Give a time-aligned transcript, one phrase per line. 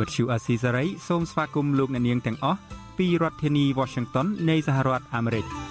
[0.00, 2.58] Azizi Serai ជាភាសាខ្មែរ Vuthu Azizi Serai សូមស្វាគមន៍លោកអ្នកនាងទាំងអស់
[2.98, 5.46] ពីរដ្ឋធានី Washington នៃសហរដ្ឋអាមេរិក។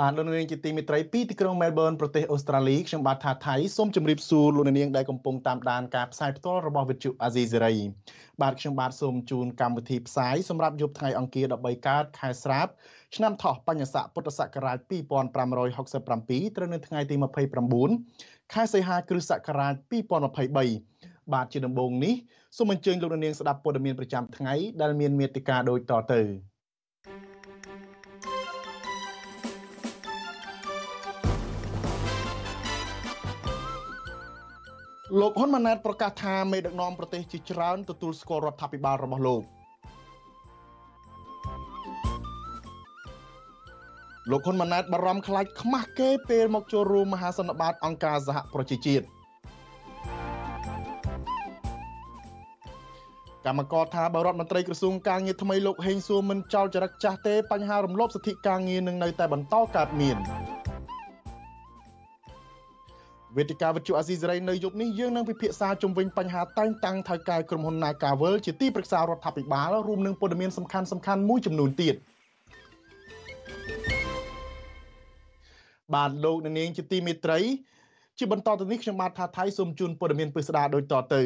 [0.00, 7.74] បាទលោកនាងជាទីមេត្រីពីទីក្រុងមែលប៊នប្រទេសអូស្ត្រាលីខ្ញុំបាទថាថៃសូមជម្រាបសួរលោកនាងដែលកំពុងតាមដានការផ្សាយផ្ទាល់របស់វិទ្យុអាស៊ីសេរី
[8.42, 12.66] បាទខ្ញុំបាទសូមជូនកម្មវិធីផ្សាយសម្រាប់យប់ថ្ងៃអង្គារ13កើតខែស្រាប
[13.16, 17.16] ឆ្នាំថោះបញ្ញស័កពុទ្ធសករាជ2567ត្រូវនៅថ្ងៃទី
[17.80, 19.74] 29 ខែសីហាគ្រិស្តសករាជ
[20.52, 22.14] 2023បាទជាដំបូងនេះ
[22.56, 26.20] សូមអញ្ជើញលោកនាងស្ដាប់ព័ត៌មានប្រចាំថ្ងៃដែលមានមេត្តាដូចតទៅ
[35.20, 39.42] លោកហ៊ុនម៉ាណែតប្រកាសថាមេដឹកនាំប្រទេសជាច្រើនទទួលស្គាល់រដ្ឋាភិបាលរបស់លោក
[44.30, 49.04] លោកហ៊ុនម៉ាណែតបារម្ភខ្លាចខ្មាស់គេពេលមកចូលរួមមហាសន្និបាតអង្គការសហប្រជាជាតិ
[53.46, 60.16] កម្មករថាបរដ្ឋមន្ត្រីក្រសួងការងារថ្មីលោកហេងសួរមិនចោលចរិតចាស់ទេបញ្ហារំលោភសិទ្ធិការងារនឹងនៅតែបន្តកើតមាន
[63.36, 71.96] វេទិកាវិទ្យុអាស៊ីសេរីនៅយប់នេះយើងនឹងពិភាក្សាជុំវិញបញ្ហាតែងតាំងថៅកែក្រុមហ៊ុន Nagavel ជាទីប្រឹក្សារដ្ឋាភិបាលរួមនឹងព័ត៌មានសំខាន់សំខាន់មួយចំនួនទៀត
[75.94, 77.40] បាទលោកនាងជាទីមេត្រី
[78.18, 81.22] ជាបន្តទៅនេះខ្ញុំបាទថាថៃសូមជូនព័ត៌មានពិស្ដារដូចតទៅ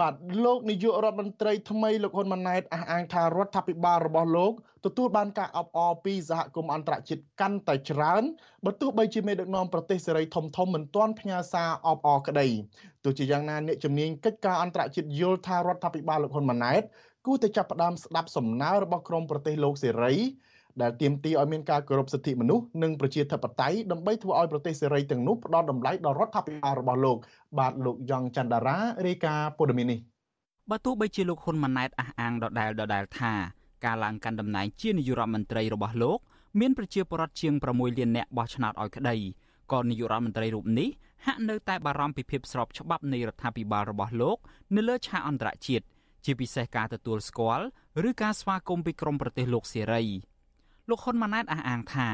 [0.00, 4.52] បាទលោកនាយករដ្ឋមន្ត្រីថ្មីលោកហ៊ុនម៉ាណែតអះអាងថារដ្ឋាភិបាលរបស់លោក
[4.84, 8.22] ទទួលបានការអបអរពីសហគមន៍អន្តរជាតិកាន់តែច្រើន
[8.64, 12.48] បើទោះបីជាមេដឹកនាំប្រទេសសេរីធំធំមិនទាន់ផ្ញើសារអបអរក្តី
[13.04, 16.82] ទោះជាយ៉ាងណាអ្នកជំនាញកិច្ចការអន្តរជាតិយល់ថារដ្ឋាភិបាលលោកហ៊ុនម៉ាណែត
[17.26, 20.14] គួរតែចាប់ផ្ដើមស្ដាប់សំណើរបស់ក្រមប្រទេសលោកសេរី
[20.82, 27.16] ដែលទាមទារឲ្យមានការគោរពសិទ្ធិមនុស្សនិងប្រជាធិបតេយ្យដើម្បីធ្វើឲ្យប្រទេសសេរីទាំងនោះផ្ដល់តម្លៃដល់រដ្ឋាភិបាលរបស់លោក
[27.58, 28.76] បាទលោកយ៉ងច័ន្ទដារា
[29.06, 29.98] រាយការណ៍ព័ត៌មាននេះ
[30.70, 33.32] បើទោះបីជាលោកហ៊ុនម៉ាណែតអះអាងដដែលដដែលថា
[33.84, 36.18] ការឡើងកាន់តំណែងជានាយករដ្ឋមន្ត្រីរបស់លោក
[36.60, 39.16] មានប្រជាពលរដ្ឋជាង6លាននាក់បោះឆ្នោតឲ្យក្តី
[39.72, 40.88] ក៏នាយករដ្ឋមន្ត្រីរូបនេះ
[41.26, 44.36] ហាក់នៅតែបារម្ភពីភាពស្របច្បាប់នៃរដ្ឋាភិបាលរបស់លោក
[44.76, 45.84] នៅលើឆាកអន្តរជាតិ
[46.24, 47.64] ជាពិសេសការទទួលស្គាល់
[48.08, 50.02] ឬការស្វាគមន៍ពីក្រមប្រទេសលោកសេរី
[50.88, 52.08] លោកហ៊ុនម៉ាណែតអះអាងថា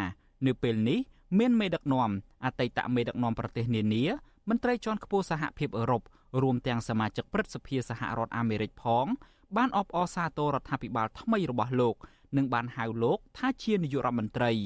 [0.47, 0.99] នៅពេលនេះ
[1.39, 2.11] មានមេដឹកនាំ
[2.45, 4.03] អតីតមេដឹកនាំប្រទេសនានា
[4.49, 6.03] មន្ត្រីជាន់ខ្ពស់សហភាពអឺរ៉ុប
[6.43, 9.07] រួមទាំងសមាជិកព្រឹទ្ធសភាសហរដ្ឋអាមេរិកផង
[9.57, 11.97] បានអបអរសាទររដ្ឋាភិបាលថ្មីរបស់លោក
[12.37, 14.51] និងបានហៅលោក ថាជានាយករដ្ឋមន្ត្រី។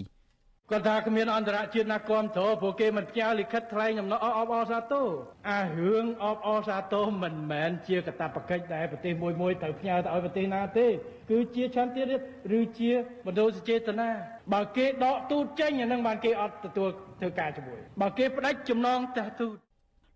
[0.70, 5.08] គាត់ថាគ្មានអន្តរជាតិណាគ្រប់គ្រងព្រោះគេមិនផ្ញើលិខិតថ្លែងអំណរអបអរសាទរ
[5.50, 10.86] អារឿងអបអរសាទរមិនមែនជាកតាបកិច្ចដែលប្រទេសមួយមួយត្រូវផ្ញើទៅឲ្យប្រទេសណាទេ
[11.30, 12.02] គឺជាឆន្ទៈ
[12.58, 12.90] ឬជា
[13.26, 14.08] បដូរសេតនា
[14.52, 16.88] បើគេដកទូតចេញអានឹងបានគេអត់ទទួល
[17.20, 19.56] ធ្វើការជាមួយបើគេផ្ដាច់ចំណងទះទូត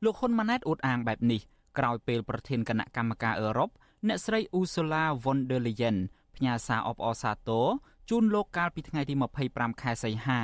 [0.04, 1.40] លោកហ៊ុនម៉ាណែតអួតអាងបែបនេះ
[1.78, 3.70] ក្រោយពេលប្រធានគណៈកម្មការអឺរ៉ុប
[4.08, 5.96] អ្នកស្រី Ursula von der Leyen
[6.36, 7.66] ផ្ញើសារអបអរសាទរ
[8.10, 9.14] ជូនលោកកាលពីថ្ងៃទី
[9.48, 10.40] 25ខែសីហា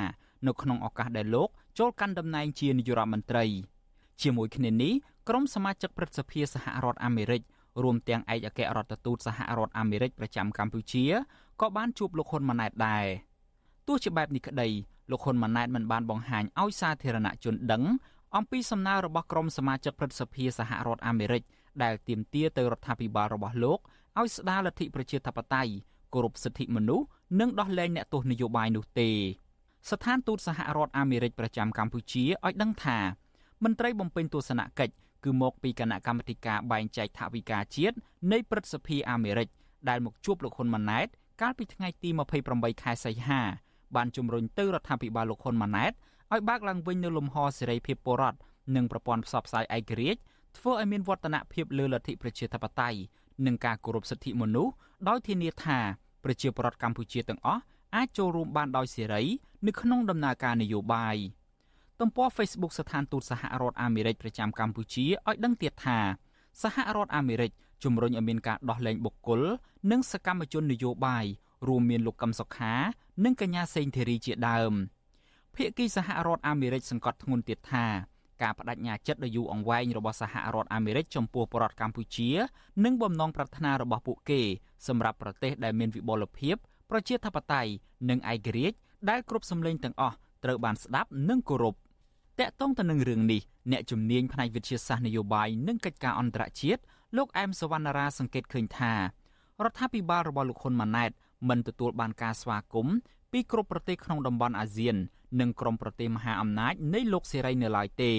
[0.47, 1.49] នៅក្នុងឱកាសដែលលោក
[1.79, 3.45] ចូលកាន់តំណែងជានាយករដ្ឋមន្ត្រី
[4.21, 4.93] ជាមួយគ្នានេះ
[5.29, 7.41] ក្រុមសមាជិកព្រឹទ្ធសភាសហរដ្ឋអាមេរិក
[7.83, 11.05] រួមទាំងឯកអគ្គរដ្ឋទូតសហរដ្ឋអាមេរិកប្រចាំកម្ពុជា
[11.61, 13.05] ក៏បានជួបលោកហ៊ុនម៉ាណែតដែរ
[13.87, 14.67] ទោះជាបែបនេះក្តី
[15.11, 17.83] លោកហ៊ុនម៉ាណែតមិនបានបង្ហាញឲ្យសាធារណជនដឹង
[18.35, 21.43] អំពីសំណើរបស់ក្រុមសមាជិកព្រឹទ្ធសភាសហរដ្ឋអាមេរិក
[21.83, 23.79] ដែលទាមទារទៅរដ្ឋាភិបាលរបស់លោក
[24.19, 25.71] ឲ្យស្ដារលទ្ធិប្រជាធិបតេយ្យ
[26.13, 27.05] គោរពសិទ្ធិមនុស្ស
[27.39, 29.09] និងដោះលែងអ្នកទោសនយោបាយនោះទេ
[29.91, 32.97] ស្ថានទូតសហរដ្ឋអាមេរិកប្រចាំកម្ពុជាឲ្យដឹងថា
[33.63, 34.93] មន្ត្រីបំពេញទស្សនកិច្ច
[35.23, 37.95] គឺមកពីគណៈកម្មាធិការបែងចែកថវិកាជាតិ
[38.31, 39.47] នៃព្រឹទ្ធសភាអាមេរិក
[39.89, 41.07] ដែលមកជួបលោកហ៊ុនម៉ាណែត
[41.41, 42.09] កាលពីថ្ងៃទី
[42.45, 43.41] 28ខែសីហា
[43.95, 45.91] បានជំរុញទៅរដ្ឋាភិបាលលោកហ៊ុនម៉ាណែត
[46.33, 48.39] ឲ្យបើកឡើងវិញនូវលំហសេរីភាពពលរដ្ឋ
[48.75, 50.21] និងប្រព័ន្ធផ្សព្វផ្សាយឯករាជ្យ
[50.57, 52.99] ធ្វើឲ្យមានវឌ្ឍនភាពលើលទ្ធិប្រជាធិបតេយ្យ
[53.45, 54.73] និងការគោរពសិទ្ធិមនុស្ស
[55.07, 55.79] ដោយធានាថា
[56.25, 57.61] ប្រជាពលរដ្ឋកម្ពុជាទាំងអស់
[57.95, 59.23] អាចចូលរួមបានដោយសេរី
[59.67, 61.15] នៅក្នុងដំណើរការនយោបាយ
[61.99, 65.99] ទំព័រ Facebook ស្ថានទូតសហរដ្ឋអាមេរិកប្រចាំកម្ពុជាឲ្យដឹងទៀតថា
[66.61, 67.51] សហរដ្ឋអាមេរិក
[67.83, 69.41] ជំរុញឲ្យមានការដោះលែងបុគ្គល
[69.91, 71.25] និងសកម្មជននយោបាយ
[71.67, 72.73] រួមមានលោកកឹមសុខា
[73.23, 74.73] និងកញ្ញាសេងធីរីជាដើម
[75.55, 77.85] ភាគីសហរដ្ឋអាមេរិកសង្កត់ធ្ងន់ទៀតថា
[78.41, 82.29] ការបដិញ្ញាចិត្តដ៏យូរអង្វែងរបស់សហរដ្ឋអាមេរិកចំពោះប្រជារដ្ឋកម្ពុជា
[82.85, 84.41] និងបំណងប្រាថ្នារបស់ពួកគេ
[84.87, 86.55] សម្រាប់ប្រទេសដែលមានវិបុលភាព
[86.91, 87.71] ប្រជាធិបតេយ្យ
[88.09, 88.77] និងឯករាជ្យ
[89.09, 91.75] ដែលគ្រប់សម្លេងទាំងអស់ត្រូវបានស្ដាប់និងគោរព
[92.39, 93.41] តកតងទៅនឹងរឿងនេះ
[93.71, 96.81] អ្នកជំនាញផ្នែកវិទ្យាសាស្ត្រនយោបាយនិងកិច្ចការអន្តរជាតិ
[97.17, 98.99] លោកអែមសវណ្ណារាសង្កេតឃើញថារ
[99.69, 101.11] ដ្ឋាភិបាលរបស់លោកហ៊ុនម៉ាណែត
[101.49, 102.95] មិនទទួលបានការស្វាគមន៍
[103.31, 104.95] ពីគ្រប់ប្រទេសក្នុងតំបន់អាស៊ាន
[105.39, 108.11] និងក្រុមប្រទេសមហាអំណាចនៃលោកសេរីនៅឡើយទេ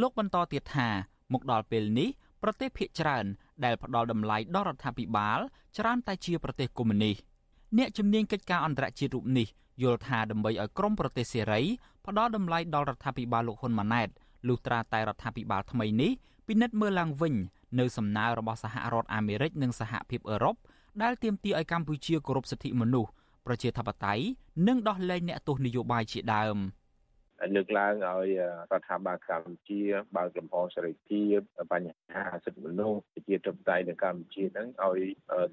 [0.00, 0.88] លោកបន្តទៀតថា
[1.32, 2.08] មកដល់ពេលនេះ
[2.42, 3.24] ប្រទេសភាគច្រើន
[3.64, 5.38] ដែលផ្ដល់តម្លៃដល់រដ្ឋាភិបាល
[5.78, 7.16] ច្រើនតែជាប្រទេសកុម្មុយនីស
[7.78, 9.46] អ្នកជំនាញកិច្ចការអន្តរជាតិរូបនេះ
[9.82, 11.60] យល់ថាដើម្បីឲ្យក្រមប្រទេសសេរី
[12.06, 14.08] ផ្ដល់តម្លៃដល់រដ្ឋាភិបាលលោកហ៊ុនម៉ាណែត
[14.48, 16.12] លុះត្រាតែរដ្ឋាភិបាលថ្មីនេះ
[16.46, 17.34] ពិនិត្យមើលឡើងវិញ
[17.78, 20.56] នៅសំណើរបស់សហរដ្ឋអាមេរិកនិងសហភាពអឺរ៉ុប
[21.02, 23.10] ដែលទាមទារឲ្យកម្ពុជាគោរពសិទ្ធិមនុស្ស
[23.48, 24.24] ប្រជាធិបតេយ្យ
[24.68, 26.58] និងដោះលែងអ្នកទោសនយោបាយជាដើម។
[27.54, 28.28] លើកឡើងឲ្យ
[28.72, 29.80] រដ្ឋាភិបាលកម្ពុជា
[30.16, 31.38] បើកលំហសេរីភាព
[31.72, 35.00] បញ្ហាសិទ្ធិមនុស្សប្រជាធិបតេយ្យនៅកម្ពុជាហ្នឹងឲ្យ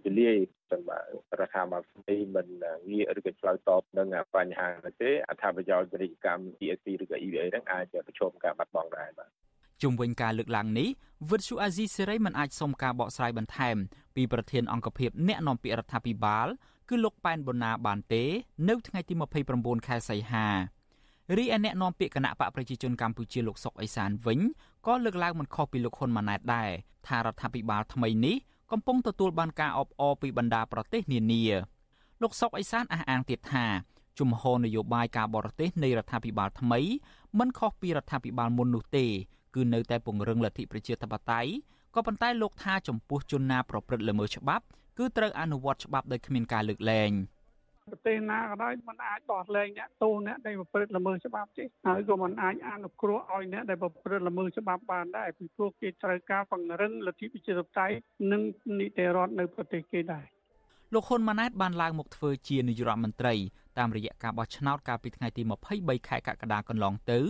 [0.04, 0.38] ទូលាយ
[0.72, 1.08] សម្រាប់
[1.40, 2.48] រដ្ឋាភិបាលថ្មីមិន
[2.92, 9.30] ងាកឬក៏ឆ្លើយតបនឹងបញ្ហានេះទេអត្ថប្រយោជន៍ពាណិជ្ជកម្ម TSP ឬក៏ EVA ហ្នឹងអាចប្រឈមការបាត់បង់ដែរបាទ
[9.82, 10.90] ជុំវិញការលើកឡើងនេះ
[11.30, 13.76] វិទ្យុអាស៊ីសេរីមិនអាចសុំការបកស្រាយបន្ថែម
[14.16, 16.48] ពីប្រធានអង្គភិបអ្នកនាំពាក្យរដ្ឋាភិបាល
[16.90, 18.24] គឺលោកប៉ែនបូណាបានទេ
[18.70, 19.14] នៅថ្ងៃទី
[19.50, 20.48] 29ខែសីហា
[21.38, 24.40] រីឯអ្នកនាំពាក្យគណៈបកប្រជាជនកម្ពុជាលោកសុកអេសានវិញ
[24.86, 26.70] ក៏លើកឡើងមិនខុសពីលោកហ៊ុនម៉ាណែតដែរ
[27.08, 28.36] ថារដ្ឋាភិបាលថ្មីនេះ
[28.72, 31.44] កំពុងទទួលបានការអបអរពីបណ្ដាប្រទេសនានា
[32.22, 33.66] លោកសុកអេសានអះអាងទៀតថា
[34.20, 36.80] ជំហរនយោបាយការបរទេសនៃរដ្ឋាភិបាលថ្មី
[37.40, 39.06] មិនខុសពីរដ្ឋាភិបាលមុននោះទេ
[39.56, 41.50] គឺនៅតែពង្រឹងលទ្ធិប្រជាធិបតេយ្យ
[41.96, 44.66] ក៏ប៉ុន្តែលោកថាចំពោះជនណាប្រព្រឹត្តល្មើសច្បាប់
[44.99, 47.13] គឺត្រូវអនុវត្តច្បាប់ដោយគ្មានការលើកលែង។
[47.91, 57.97] ប្រទេសណាក៏ដោយมันអាចដោះលែងអ្នកទោសអ្នកដែលប្រព្រឹត្តល្មើសច្បាប់ទេហើយក៏มันអាចអនុគ្រោះឲ្យអ្នកដែលប្រព្រឹត្តល្មើសច្បាប់បានដែរពីព្រោះគេត្រូវការពង្រឹងលទ្ធិប្រជាធិបតេយ្យ
[58.33, 58.43] និង
[58.81, 60.25] នីតិរដ្ឋនៅប្រទេសគេដែរ
[60.95, 63.35] លោកហ៊ុនម៉ាណែតបានឡើងមកធ្វើជានាយករដ្ឋមន្ត្រី
[63.79, 65.43] តាមរយៈការបោះឆ្នោតកាលពីថ្ងៃទី
[65.75, 67.21] 23ខែកក្កដាកន្លងទៅ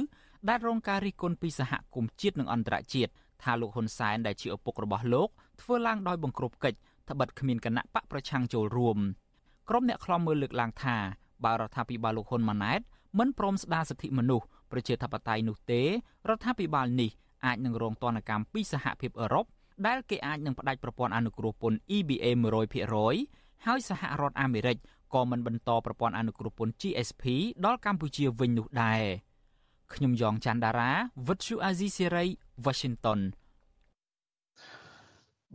[0.48, 3.12] ដែលរងការរិះគន់ពីសហគមន៍ជាតិនិងអន្តរជាតិ
[3.42, 5.28] ថាលោកហ៊ុនសែនដែលជាឪពុករបស់លោក
[5.62, 6.78] ធ្វើឡើងដោយបង្ក្រប់កិច្ច
[7.09, 8.99] ត្បិតគ្មានគណៈបកប្រឆាំងចូលរួម។
[9.69, 10.97] ក្រុមអ្នកខ្លំមើលលើកឡើងថា
[11.45, 12.81] បើរដ្ឋាភិបាលលោកហ៊ុនម៉ាណែត
[13.19, 15.81] មិនព្រមស្ដារសិទ្ធិមនុស្សប្រជាធិបតេយ្យនោះទេ
[16.29, 17.11] រដ្ឋាភិបាលនេះ
[17.45, 19.45] អាចនឹងរងទណ្ឌកម្មពីសហភាពអឺរ៉ុប
[19.87, 22.25] ដែលគេអាចនឹងផ្ដាច់ប្រព័ន្ធអនុគ្រោះពន្ធ EBA
[22.95, 24.77] 100%ហើយសហរដ្ឋអាមេរិក
[25.13, 27.23] ក៏មិនបន្តប្រព័ន្ធអនុគ្រោះពន្ធ GSP
[27.65, 29.03] ដល់កម្ពុជាវិញនោះដែរ
[29.93, 30.91] ខ្ញុំយ៉ងច័ន្ទដារា
[31.27, 32.25] វិទ្យុអាស៊ីសេរី
[32.65, 33.19] Washington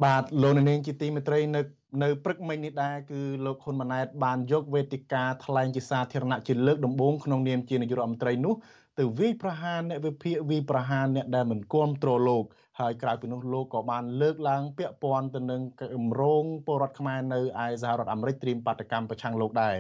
[0.05, 1.61] បាទលោកនាងជាទីមេត្រីនៅ
[2.03, 8.55] នៅព្រឹកមិញនេះដែរគឺលោកហ៊ុនម៉ាណែតបានយកវេទិកាថ្លែងជាសាធារណៈជាលើកដំបូងក្នុងនាមជានាយករដ្ឋមន្ត្រីនោះ
[8.99, 12.45] ទៅវាយប្រហារអ្នកវិភាគវាយប្រហារអ្នកដែលមិនគ្រប់គ្រងលោក
[12.81, 19.77] ហើយក្រៅពីនោះលោកក៏បានលើកឡើងពាក់ព័ន្ធទៅនឹងគម្រោងពលរដ្ឋខ្មែរនៅឯសហរដ្ឋអាមេរិកត្រៀមបាតកម្មប្រឆាំងលោកដែរ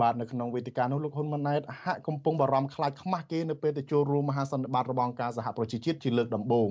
[0.00, 6.70] បាទនៅក្នុងវេទិកានោះលោកហ៊ុនម៉ាណែតហាក់កំពុងបារម្ភខ្លាចខ្មាស់គេនៅពេលទៅចូលរួមមហាសន្និបាតរបស់អង្គការសហប្រជាជាតិជាលើកដំបូង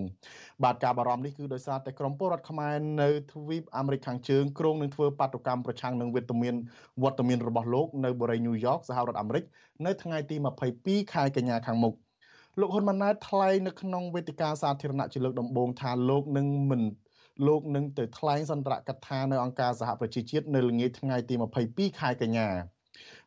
[0.63, 6.55] បាទការបារម្ភនេះគឺដោយសារតែក្រមពលរដ្ឋខ្មែរនៅទ្វីបអាមេរិកខាងជើងគ្រោងនឹងធ្វើបាតុកម្មប្រឆាំងនឹងវេទមាន
[7.03, 9.43] វត្តមានរបស់លោកនៅបូរីញូវយ៉កសហរដ្ឋអាមេរិក
[9.85, 10.35] នៅថ្ងៃទី
[10.75, 11.93] 22ខែកញ្ញាខាងមុខ
[12.59, 16.81] លោកហ៊ុនម៉ាណែតថ្លែងនៅក្នុងវេទិកាសាធារណៈជាលើកដំបូងថាលោកនឹងមិន
[17.47, 21.35] លោកនឹងទៅថ្លែងសន្ទរកថានៅអង្គការសហប្រជាជាតិនៅល្ងាចថ្ងៃទី
[21.67, 22.72] 22ខែកញ្ញា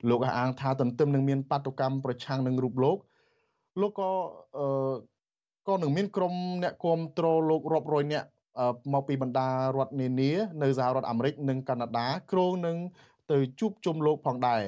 [0.09, 2.99] លោកអះអាងថាទន្ទឹមនឹងមានបាតុកម្មប្រឆាំងនឹងរូបលោក
[3.81, 4.11] លោកក៏
[4.59, 4.67] អឺ
[5.69, 8.27] ក៏នឹងមានក្រុមអ្នកគ្រប់គ្រងលោករាប់រយនាក់
[8.95, 10.31] មកពីបណ្ដារដ្ឋនានា
[10.63, 12.77] នៅសហរដ្ឋអាមេរិកនិងកាណាដាគ្រោងនឹង
[13.33, 14.63] ទៅជួបជុំលោកផងដែរ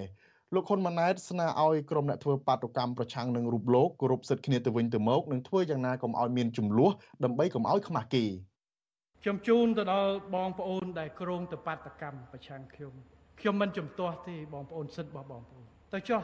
[0.54, 6.90] លោកហ៊ុនម៉ាណែតស្នើឲ្យក្រុមអ្នកធ្វើបាតុកម្មប្រឆាំងនឹងរូបលោកគោរពសិទ្ធិគ្នាទៅវិញទៅមកនិងធ្វើយ៉ាងណាកុំឲ្យមានចំនួន
[7.24, 8.24] ដើម្បីកុំឲ្យខ្មាស់គេ
[9.22, 15.64] ខ្ញុំជូនទៅដល់បងប្អូនដែលគ្រោងទៅបាតកម្មប្រឆាំងខ្ញុំ ខ្ញុំមិនជំទាស់ទេបងប្អូនសិទ្ធិរបស់បងប្អូន
[15.94, 16.22] ទៅចុះ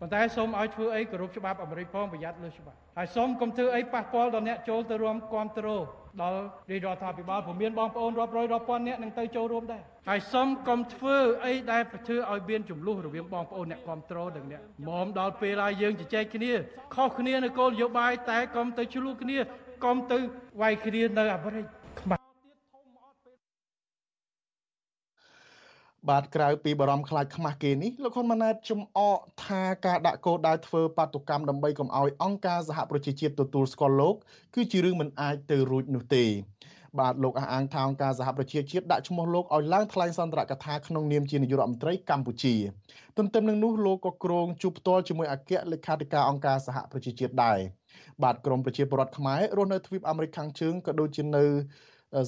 [0.00, 5.82] ប៉ុន្តែសូមឲ្យធ្វើអីគោរពច្បាប់អាមេរិកផងប្រយ័ត្នលើច្បាប់ហើយសូមកុំធ្វើអីប៉ះពាល់ដល់អ្នកចូលទៅរួមគ្រប់គ្រង
[6.22, 6.38] ដល់
[6.70, 16.52] រាជរដ្ឋាភិបាលព្រោះមានបងប្អូនរាប់រយរាប់ពាន់អ្នកនឹងទៅចូលរួមដែរហើយសូមកុំធ្វើអីដែលប្រធ្វើឲ្យមានចំនួនរវាងបងប្អូនអ្នកគ្រប់គ្រងនិងអ្នកមុំដល់ពេលហើយយើងជជែកគ្នា
[16.94, 19.38] ខុសគ្នានៅគោលនយោបាយតែកុំទៅឆ្លោះគ្នា
[19.84, 20.18] កុំទៅ
[20.60, 21.66] វាយគ្នានៅអាមេរិក
[26.10, 34.14] បាទក្រៅពីបារម្ភខ្លាចខ្មាស់គេនេះលោកហ៊ុនម៉ាណែតចំអកថាការដាក់គោលដៅធ្វើបាតុកម្មដើម្បីកុំឲ្យអង្គការសហប្រជាជាតិទទួលស្គាល់លោក
[34.54, 36.24] គឺជារឿងមិនអាចទៅរួចនោះទេ
[36.98, 42.54] បាទលោកអះអាងថាអង្គការសហប្រជាជាតិដាក់ឈ្មោះលោកឲ្យឡើងថ្លែងសន្ទរកថាក្នុងនាមជានាយករដ្ឋមន្ត្រីកម្ពុជា
[43.16, 47.58] ទន្ទឹមនឹងនោះលោកក៏គ្រងជួបផ្ទាល់ជាមួយអគ្គលេខាធិការអង្គការសហប្រជាជាតិដែរ
[48.22, 51.44] បាទក្រមប្រជាពលរដ្ឋខ្មែររស់នៅទ្វីបអាមេរិកខាងជើងក៏ដូចជានៅ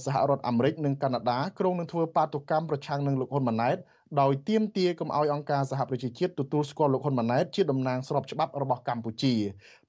[0.05, 3.77] សហរដ្ឋអាមេរិកនិងកាណាដាក្រុងនឹងធ្វើបាតុកម្មប្រឆាំងនឹងលោកហ៊ុនម៉ាណែត
[4.21, 9.35] ដោយទាមទារកុំឲ្យអង្គការសហប្រជាជាតិទទួលស្គាល់លោកហ៊ុនម៉ាណែតជាតំណាងស្របច្បាប់របស់កម្ពុជា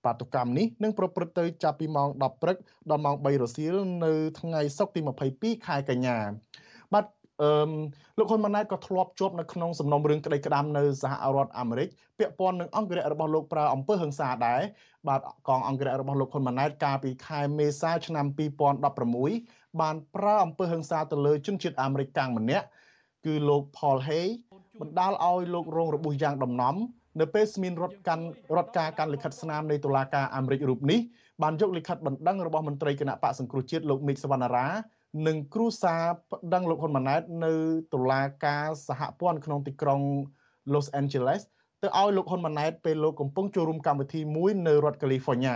[0.05, 2.57] បាតុកម្មនេះនឹងប្រព្រឹត្តទៅចាប់ពីម៉ោង10ព្រឹក
[2.89, 5.01] ដល់ម៉ោង3រសៀលនៅថ្ងៃសុក្រទី
[5.33, 6.17] 22ខែកញ្ញា
[6.93, 7.05] បាទ
[7.41, 7.51] អឺ
[8.17, 14.61] លោកហ៊ុនម៉ាណែតក៏ធ្លាប់ជាប់នៅក្នុងសំណុំរឿងក្តីក្តាមនៅសហរដ្ឋអាមេរិកពាក់ព័ន្ធនឹងអង្គរៈរបស់លោកប្រើអំពើហិង្សាដែរ
[15.07, 22.65] បាទកងអង្គរៈរបស់លោកហ៊ុនម៉ាណែតកាលពីខែមេសាឆ្នាំ2016 បានប្រើអំពើហិង្សាទៅលើជនជាតិអាមេរិកកាំងម្នាក់
[23.25, 24.27] គឺលោក Paul Hay
[24.81, 26.75] បណ្ដាលឲ្យលោករងរបួសយ៉ាងដំណំ
[27.19, 28.25] នៅពេលស្មានរដ្ឋកាន់
[28.57, 30.99] រដ្ឋការកាន់លិខិតស្នាមនៃតុលាការអាមេរិករូបនេះ
[31.43, 34.67] បានយកលិខិតបណ្ដឹងរបស់មន្ត្រីគណៈបកសង្គ្រោះជាតិលោកមីកសវណ្ណារា
[35.27, 35.95] និងគ្រូសា
[36.31, 37.53] ប្តឹងលោកហ៊ុនម៉ាណែតនៅ
[37.93, 40.01] តុលាការសហព័ន្ធក្នុងទីក្រុង
[40.73, 41.41] Los Angeles
[41.81, 45.55] ទៅឲ្យលោកហ៊ុនម៉ាណែតពេលលោកកំពុងចូលរួមកម្មវិធីមួយនៅរដ្ឋ California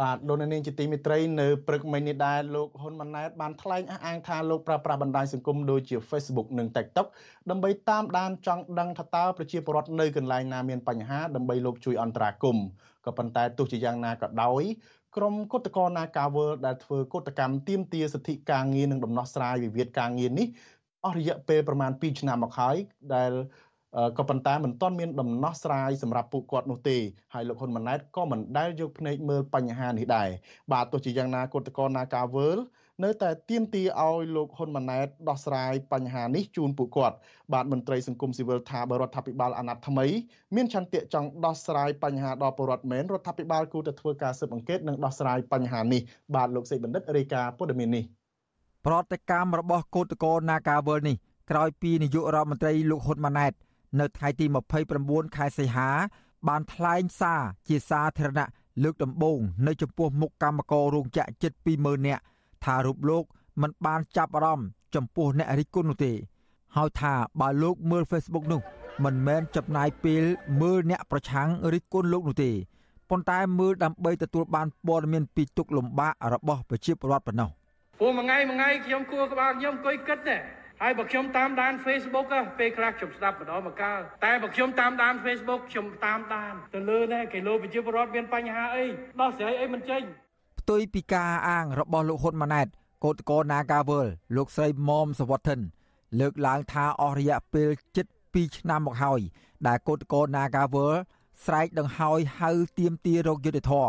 [0.00, 7.06] បាទលោកនាងជាទីមេត្រីនៅព្រឹកមិញនេះដែរលោកហ៊ុនម៉ាណែតបានថ្លែងអះអាងថាលោកប្រើប្រាស់បណ្ដាញសង្គមដូចជា Facebook និង TikTok
[7.50, 12.66] ដើម្បីតាមដានចង់ដឹងថាតើប្រជាពលរដ្ឋនៅកន្លែងណាមានបញ្ហាដើម្បីលោកជួយអន្តរាគមន៍
[13.06, 14.62] ក៏ប៉ុន្តែទោះជាយ៉ាងណាក៏ដោយ
[15.16, 20.46] ក្រុមគុតកោនាការវើដែលធ្វើកុតកម្មទាមទារសិទ្ធិការងារនិងដំណោះស្រាយវិវាទការងារនេះ
[21.04, 22.76] អស់រយៈពេលប្រមាណ2ឆ្នាំមកហើយ
[23.14, 23.32] ដែល
[24.18, 26.96] ក៏ប៉ុន្តែមិនទាន់មានដំណោះស្រាយសម្រាប់ពួកគាត់នោះទេ
[27.34, 30.28] ហើយលោកហ៊ុនម៉ាណែតក៏មិនដែលយកភ្នែកមើលបញ្ហានេះដែរ
[30.72, 32.58] បាទទោះជាយ៉ាងណាគណៈកម្មការការវើល
[33.04, 37.16] នៅតែទៀមទីឲ្យលោកហ៊ុនម៉ាណែតដោះស្រាយបញ្ហានេះជូនពួកគាត់
[37.52, 40.06] បាទមន្ត្រីសង្គមស៊ីវិលថាបរដ្ឋាភិបាលអាណត្តិថ្មី
[40.54, 46.02] មានឆន្ទៈចង់ដោះស្រាយបញ្ហាដល់ពលរដ្ឋមែនរដ្ឋាភិបាលគួរតែធ្វើការស៊ើបអង្កេតនិងដោះស្រាយបញ្ហានេះ
[46.34, 48.04] បាទលោកសេកបណ្ឌិតរាយការណ៍ព័ត៌មាននេះ
[48.86, 51.16] ប្រតិកម្មរបស់គឧតកោនាការវើលនេះ
[51.50, 53.52] ក្រោយពីនាយករដ្ឋមន្ត្រីលោកហ៊ុនម៉ាណែត
[54.00, 54.46] នៅថ្ងៃទី
[54.90, 55.88] 29ខែសីហា
[56.48, 58.48] បានថ្លែងសារជាសាធារណៈ
[58.82, 62.22] លើកដំបូងនៅចំពោះមុខកម្មកររោងចក្រជិត20000នាក់
[62.64, 63.24] ថារូបលោក
[63.62, 66.12] មិនបានចាប់អារម្មណ៍ចំពោះអ្នករិះគន់នោះទេ
[66.76, 68.60] ហើយថាបើលោកមើល Facebook នោះ
[69.04, 70.24] មិនមែនចំណាយពេល
[70.60, 72.50] មើលអ្នកប្រឆាំងរិះគន់លោកនោះទេ
[73.10, 77.48] ប៉ុន្តែមើលដើម្បីទទួលបានព័ត៌មានពីទុកលំបាករបស់ប្រជាពលរដ្ឋប៉ុណ្ណោះ
[77.98, 80.36] ព្រោះមួយថ្ងៃមួយថ្ងៃខ្ញុំគួរក្បាលខ្ញុំអង្គុយគិតទេ
[80.82, 82.26] ហើយបើខ្ញុំតាមដាន Facebook
[82.58, 88.84] ពេលខ្លះខ្ញុំស្ដាប់ម្ដងម្កាលតែបើខ្ញុំតាមដាន Facebook ខ្ញុំតាមដានទៅលើនេះគេលោប្រជាពលរដ្ឋមានបញ្ហាអី
[89.20, 90.02] ដោះស្រាយអីមិនចេញ
[90.60, 92.66] ផ្ទុយពីការអាងរបស់លោកហ៊ុនម៉ាណែត
[93.04, 95.60] កោតកោ Nagawal លោកស្រីមុំសវត្ថិន
[96.20, 99.20] លើកឡើងថាអស់រយៈពេលជិត2ឆ្នាំមកហើយ
[99.66, 100.94] ដែលកោតកោ Nagawal
[101.44, 103.86] ស្រែកដង្ហោយហៅទៀមទារោគយុទ្ធធរ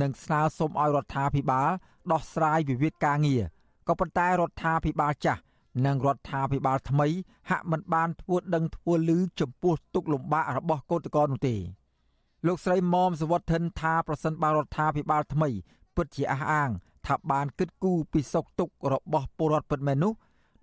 [0.00, 1.68] និងស្នើសុំឲ្យរដ្ឋាភិបាល
[2.12, 3.42] ដោះស្រាយវិវាទការងារ
[3.88, 5.40] ក៏ប៉ុន្តែរដ្ឋាភិបាលចាស់
[5.86, 7.08] និងរដ្ឋាភិបាលថ្មី
[7.50, 11.56] ហាក់មិនបានធ្វើដឹងធ្វើលឺចំពោះទុកលំបាករបស់កោតក្រនោះទេ
[12.46, 15.48] លោកស្រីមុំសវត្ថិនថាប្រសិនបើរដ្ឋាភិបាលថ្មី
[15.96, 16.70] ពិតជាអះអាង
[17.06, 20.12] ថាបានគិតគូរពីសុខទុក្ខរបស់ពលរដ្ឋពិតមែននោះ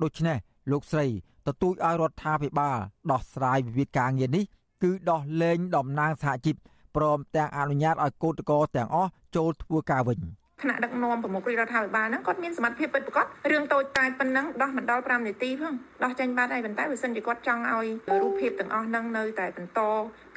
[0.03, 0.37] ដូច្នេះ
[0.71, 1.05] លោកស្រី
[1.47, 2.77] ទទូចឲ្យរដ្ឋាភិបាល
[3.11, 4.43] ដោះស្រាយវិវាទការងារនេះ
[4.83, 6.55] គឺដោះលែងតំណាងសហជីព
[6.95, 10.19] ព្រមទាំងអនុញ្ញាតឲ្យកោតក្រទាំងអស់ចូលធ្វើការវិញ។
[10.61, 15.73] ថ្នាក់ដឹកនាំប្រមុខរាជរដ្ឋាភិបាលហ្នឹងគាត់មានសមត្ថភាពពិតប្រាកដរឿងតូចតាចប៉ុណ្ណឹងដោះមិនដល់5នាទីផង
[16.03, 17.87] ដោះចេញបាត់ហើយប៉ុន្តែបើសិនជាគាត់ចង់ឲ្យ
[18.21, 19.79] រូបភាពទាំងអស់ហ្នឹងនៅតែបន្ត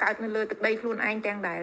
[0.02, 1.60] កើតនៅលើទឹកដីខ្លួនឯងទាំងដែល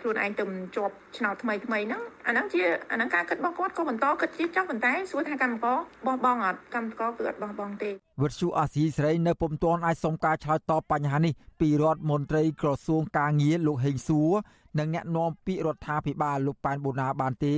[0.00, 0.44] ខ្លួនឯងទៅ
[0.76, 7.90] ជាប់ឆ្នោតថ្មីថ្មីហ្នឹងអាហ្នឹងជាអាហ្នឹងការគិតរបស់គាត់ក៏បន្តគិតជាចោះប៉ុន្តែសួរថាកម្មករបោះបង់អត់កម្មករគឺអត់បោះបង់ទេ
[8.22, 14.30] វិទ្យុអាស៊ីសេរីនៅពុំទាន់អាចសុំការឆ្លើយតបបញ្ហានេះពីរដ្ឋមន្ត្រីក្រសួងការងារលោកហេងសួរ
[14.78, 17.56] និងអ្នកនាំពាក្យរដ្ឋាភិបាលលោកប៉ែនបូណាបានទេ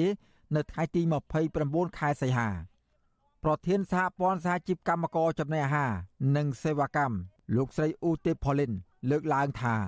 [0.56, 1.02] នៅថ្ងៃទី
[1.50, 2.48] 29ខែសីហា
[3.44, 5.92] ប្រធានសហព័ន្ធសហជីពកម្មករចំណីអាហារ
[6.36, 7.16] និងសេវាកម្ម
[7.56, 8.72] លោកស្រីអ៊ូទេផូលីន
[9.10, 9.80] លើកឡើងថារ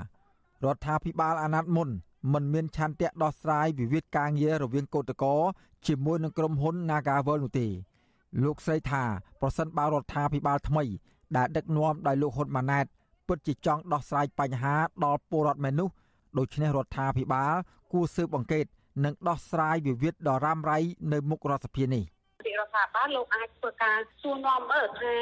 [0.74, 1.88] ដ្ឋាភិបាលអាណត្តិមុន
[2.32, 5.40] មិនមានឆន្ទៈដោះស្រាយវិវាទការងាររវាងកោតក្រ
[5.86, 7.66] ជាមួយនឹងក្រុមហ៊ុន Nagavel នោះទេ
[8.42, 9.02] លោកស្រីថា
[9.40, 10.84] ប្រសិនបើរដ្ឋាភិបាលថ្មី
[11.36, 12.86] ដែលដឹកនាំដោយលោកហ៊ុនម៉ាណែត
[13.28, 15.88] ពិតជាចង់ដោះស្រាយបញ្ហាដល់ពលរដ្ឋមែននោះ
[16.38, 17.52] ដូច្នេះរដ្ឋាភិបាល
[17.92, 18.66] គួរស៊ើបអង្កេត
[19.04, 20.78] និងដោះស្រាយវិវាទដ៏រ៉ាំរ៉ៃ
[21.12, 22.04] នៅមុខរដ្ឋសភានេះ
[22.60, 25.14] រដ្ឋាភិបាលលោកអាចធ្វើការសួរនាំមើលថា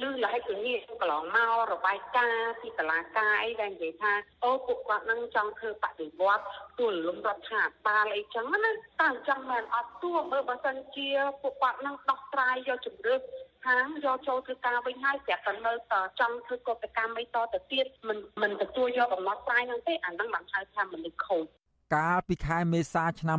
[0.00, 4.12] ឮលហិកនេះកន្លងមករបាយការណ៍ពីតឡាការអីដែលនិយាយថា
[4.44, 6.44] អូពួកគាត់នឹងចង់ធ្វើបដិវត្ត
[6.78, 11.08] ទួលលំរដ្ឋាភិបាលអីចឹងណាតែអញ្ចឹងមិនអត់ទួមើលបើសិនជា
[11.42, 13.20] ពួកគាត់នឹងដោះស្រាយយកជំរឿន
[13.66, 21.46] ខាងយកចូលធ្វើការវិញហើយប្រាប់តែនៅតចង់ធ្វើកតកម្មអីតទៅទៀតមិនមិនទទួលយកបំណត់ស្រាយហ្នឹងទេអាហ្នឹងបានហៅថាមនុស្សខូច
[21.94, 23.38] កាលពីខែមេសាឆ្នាំ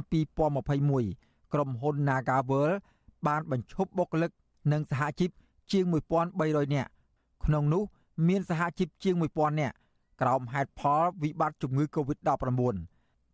[0.77, 2.71] 2021ក្រុមហ៊ុន Nagavel
[3.27, 4.31] បានបញ្ឈប់បុគ្គលិក
[4.71, 5.29] និងសហជីព
[5.71, 5.83] ជាង
[6.29, 6.89] 1300នាក់
[7.45, 7.83] ក្នុងនោះ
[8.27, 9.75] មានសហជីពជាង1000នាក់
[10.21, 12.61] ក្រោមហេតុផលវិបត្តិជំងឺ Covid-19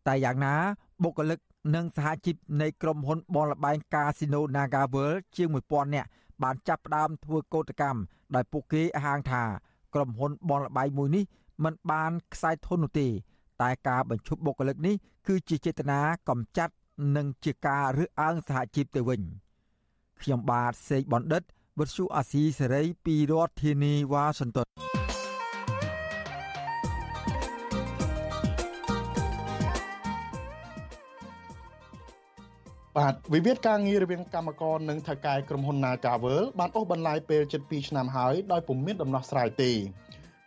[0.07, 0.55] តែយ៉ាងណា
[1.03, 1.39] បុគ្គលិក
[1.75, 6.09] និងសហជីពនៃក្រុមហ៊ុនបនលបែងកាស៊ីណូ Nagavel ជាង1000នាក់
[6.43, 7.99] បានចាប់ផ្ដើមធ្វើកោតកម្ម
[8.35, 9.43] ដោយពួកគេអះអាងថា
[9.93, 11.23] ក្រុមហ៊ុនបនលបែងមួយនេះ
[11.63, 13.07] មិនបានខ្សែធននោះទេ
[13.61, 14.95] តែការបញ្ឈប់បុគ្គលិកនេះ
[15.27, 16.73] គឺជាចេតនាកំចាត់
[17.15, 19.21] និងជាការរើសអើងសហជីពទៅវិញ
[20.21, 21.43] ខ្ញុំបាទសេកបណ្ឌិត
[21.79, 24.67] វិទ្យុអាស៊ីសេរីពីរដ្ឋធានីវ៉ាស៊ីនតោន
[32.97, 39.71] បាទវិវាទការងាររវាងកម្មករនិងថៅកែក្រុមហ៊ុន Nagavel បានអូសបន្លាយពេលជិត2ឆ្នាំហើយដោយពុំមានដំណោះស្រាយទេ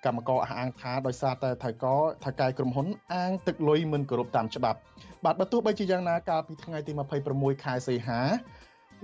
[0.04, 1.86] កម្មករអះអាងថាដោយសារតែថៅក
[2.24, 4.78] ថៅកែក្រុមហ៊ុនអាងទឹកលុយមិនគោរពតាមច្បាប់
[5.24, 6.92] បាទបើទោះបីជាយ៉ាងណាកាលពីថ្ងៃទី
[7.28, 8.20] 26ខែសីហា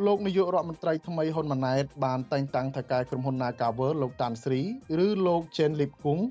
[0.07, 4.61] លោកនាយករដ្ឋមន្ត្រីថ្មីហ៊ុនម៉ាណែតបានតែងតាំងថៅកែក្រុមហ៊ុន Nagavel លោកតាន់ស្រី
[5.05, 6.23] ឬលោកចេនលីបគង់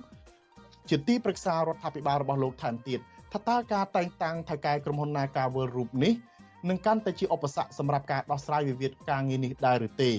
[0.90, 3.00] ជាទីប្រឹក្សារដ្ឋាភិបាលរបស់លោកថែមទៀត
[3.34, 6.14] ថាតើការតែងតាំងថៅកែក្រុមហ៊ុន Nagavel រូបនេះ
[6.70, 10.12] នឹងកាន់តែជាឧបសគ្គសម្រាប់ការដោះស្រាយវិវាទការងារនេះដែរឬទេ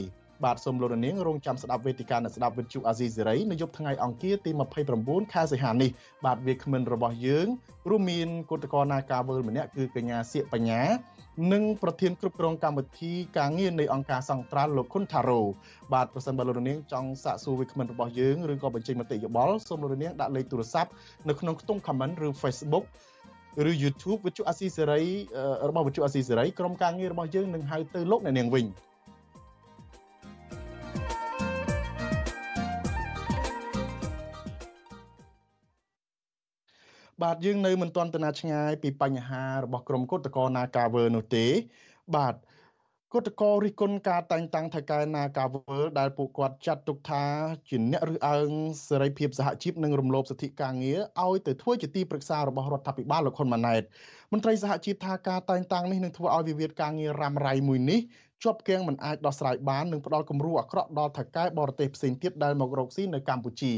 [0.44, 4.50] បាទសូមលោកនាងរងចាំស្ដាប់វេទិកាអ្នកស្ដាប់វិទ្យុអាស៊ីសេរីនៅយប់ថ្ងៃអង្គារទី
[4.92, 5.90] 29ខែសីហានេះ
[6.24, 7.46] បាទវាគ្មិនរបស់យើង
[7.90, 10.82] រួមមានគុតកោណាការវើលម្នាក់គឺកញ្ញាសៀកបញ្ញា
[11.52, 15.42] និងប្រធានគ្រប់គ្រងកម្មវិធីការងារនៃអង្គការសង្ត្រាល់លោកខុនថារ៉ូ
[15.92, 20.90] បាទប្រសិនបើលោកនាងចង់សាកសួរវាគ្មិនរបស់យើងឬក៏បញ្ចេញមតិយោបល់សូមលោកនាងដាក់លេខទូរស័ព្ទ
[21.28, 22.84] នៅក្នុងខ្ទង់ comment ឬ Facebook
[23.68, 25.02] ឬ YouTube វិទ្យុអាស៊ីសេរី
[25.68, 28.66] របស់វិទ្យុអាស៊ីសេរីក្រុមការងាររបស់យើងនឹងហៅទៅលោកអ្នកនាងវិញ
[37.24, 41.46] បាទយើងនៅមិនទាន់ទៅណាឆ្ងាយពីបញ្ហារបស់ក្រុមគឧតកោ Nagawer នោះទេ
[42.16, 42.34] បាទ
[43.12, 47.24] គឧតកោរិះគន់ការតែងតាំងថៅកែ Nagawer ដែលពួកគាត់ចាត់ទុកថា
[47.68, 48.50] ជាអ្នករើសអើង
[48.88, 53.82] សេរីភាពសហជីពនិងរំលោភសិទ្ធិការងារឲ្យទៅធ្វើជាទីប្រឹក្សារបស់រដ្ឋាភិបាលលោកហ៊ុនម៉ាណែត
[54.32, 58.00] មន្ត្រីសហជីពថាការតែងតាំងនេះនឹងធ្វើឲ្យវិវាទការងាររ៉ាំរ៉ៃមួយនេះ
[58.44, 63.72] ជាប់គាំងមិនអាចដោះស្រាយបាននិងផ្ដល់គំរូអាក្រក់ដល់ថៅកែបរទេសផ្សេងទៀតដែលមករកស៊ីនៅកម្ពុជា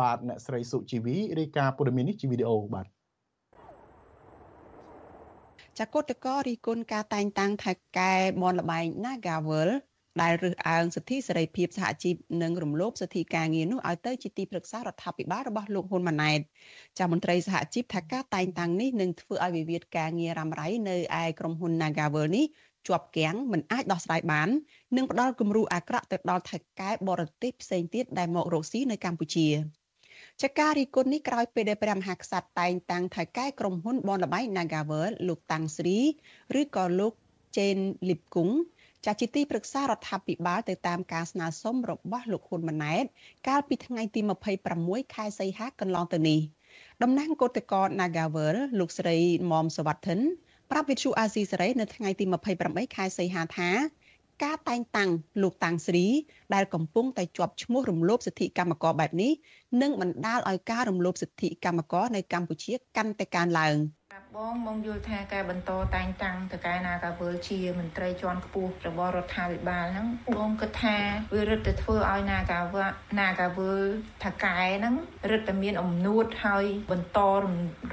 [0.00, 2.86] បាទអ្នកស្រីសុជីវីរាយការណ៍ព័ត៌មាននេះជាវីដេអូបាទ
[5.78, 9.70] ចាកុតកោរីគុណការតែងតាំងថៅកែបនលបែង Nagavel
[10.22, 16.40] ដែលរើសអើងសិទ្ធិសេរីភាពសហជីពនិងរំលោភសិទ្ធិការងារនោះឲ្យទៅជាទីប្រឹក្សារដ្ឋាភិបាលរបស់លោកហ៊ុនម៉ាណែត
[16.98, 22.46] ចាមន្ត្រីសហជីពថាការតែងតាំងនេះនឹងធ្វើឲ្យវិវាទការងាររ៉ាំរ៉ៃនៅឯក្រុមហ៊ុន Nagavel នេះ
[22.86, 24.48] ជាប់គាំងមិនអាចដោះស្រាយបាន
[24.96, 29.48] និងផ្ដល់គំរូអាក្រក់ទៅដល់ថៃកែបរទេសផ្សេងទៀតដែលមករកស៊ីនៅកម្ពុជា
[30.42, 35.98] ចការរីគុណនេះក្រោយពេលដែលព្រះមហាក្សត្រតែងតាំងថៅកែក្រុមហ៊ុនបនលបៃ Nagavel លោកតាំងស្រី
[36.60, 37.12] ឬក៏លោក
[37.58, 37.76] ចេន
[38.08, 38.56] លីបគង់
[39.04, 43.04] ចាស់ជាទីប្រឹក្សារដ្ឋាភិបាលទៅតាមការស្នើសុំរបស់លោកហ៊ុនម៉ាណែត
[43.48, 44.20] កាលពីថ្ងៃទី
[44.68, 46.40] 26ខែសីហាកន្លងទៅនេះ
[47.02, 49.18] តំណាងគឧតកោ Nagavel លោកស្រី
[49.50, 50.18] មុំសវត្ថិន
[50.70, 52.24] ប្រាប់វិទ្យុអាស៊ីសេរីនៅថ្ងៃទី
[52.60, 53.70] 28ខែសីហាថា
[54.44, 55.10] ការតែងតាំង
[55.42, 56.06] លោកតាំងស្រី
[56.54, 59.32] ដែលកំពុងតែជាប់ឈ្មោះរំលោភសិទ្ធិកម្មករបែបនេះ
[59.82, 63.76] នឹងបណ្ដាលឲ្យការរំលោភសិទ្ធិកម្មករនៅកម្ពុជាកាន់តែកើនឡើង។
[64.36, 70.96] បងបងយល់ថាការបន្តតែងតាំងទៅកែណាកាវើជាមន្ត្រីជាន់ខ្ពស់របស់រដ្ឋាភិបាលហ្នឹងបងគិតថា
[71.34, 72.84] វារឹតតែធ្វើឲ្យណាកាវើ
[73.20, 73.72] ណាកាវើ
[74.24, 74.94] ថាកែហ្នឹង
[75.30, 77.18] រឹតតែមានអំនួតហើយបន្ត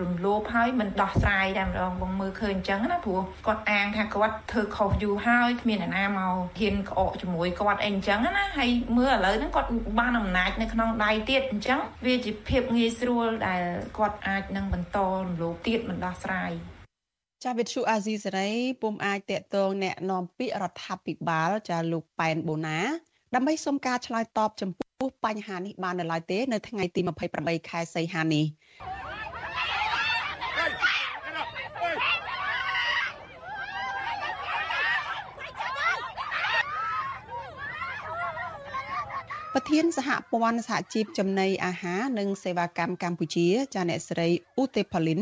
[0.01, 13.61] រំលោភហើយមិនដោះស្រាយតែម្ដងបងមើលឃើញអញ្ចឹងណាព្រោះគាត់អាងថាគាត់ធ្វើខុសយូរហើយគ្មានអ្នកណាមកហ៊ានក្អកជាមួយគាត់អីអញ្ចឹងណាហើយមើលឥឡូវហ្នឹងគាត់បានអំណាចនៅក្នុងដៃទៀតអញ្ចឹងវាជាភាពងាយស្រួលដែល
[13.97, 16.52] គាត់អាចនឹងបន្តរំលោភទៀតមិនដោះស្រាយរាយ
[17.44, 18.50] ចាវិទ្យុអាស៊ីសេរី
[18.82, 22.78] ពុំអាចតេតងแนะនាំពាក្យរដ្ឋាភិបាលចាលោកប៉ែនបូណា
[23.34, 27.00] ដើម្បីសុំការឆ្លើយតបចំពោះ ពោះបញ្ហានេះបាននៅឡើយទេនៅថ្ងៃទី
[27.34, 28.46] 28ខែសីហានេះ
[39.54, 45.20] ប្រធានសហព័ន្ធសហជីពចំណីអាហារនិងសេវាកម្មកម្ពុជា ចាអ្នកស្រីអ៊ូតេផលីន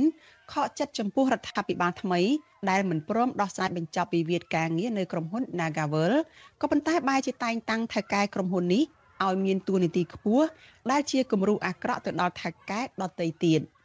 [0.53, 2.21] ខកចិត្តចំពោះរដ្ឋាភិបាលថ្មី
[2.69, 6.13] ដែលមិនព្រមដោះស្រាយបញ្ចប់វិវាទការងារនៅក្រុមហ៊ុន Nagavel
[6.61, 8.83] ក៏ប៉ុន្តែបែរជាតែងតាំងថៅកែក្រុមហ៊ុននេះ
[9.25, 10.45] ឲ្យមានតួនាទីខ្ពស់
[10.91, 13.61] ដែលជាគំរូអាក្រក់ទៅដល់ថៅកែដទៃទៀត។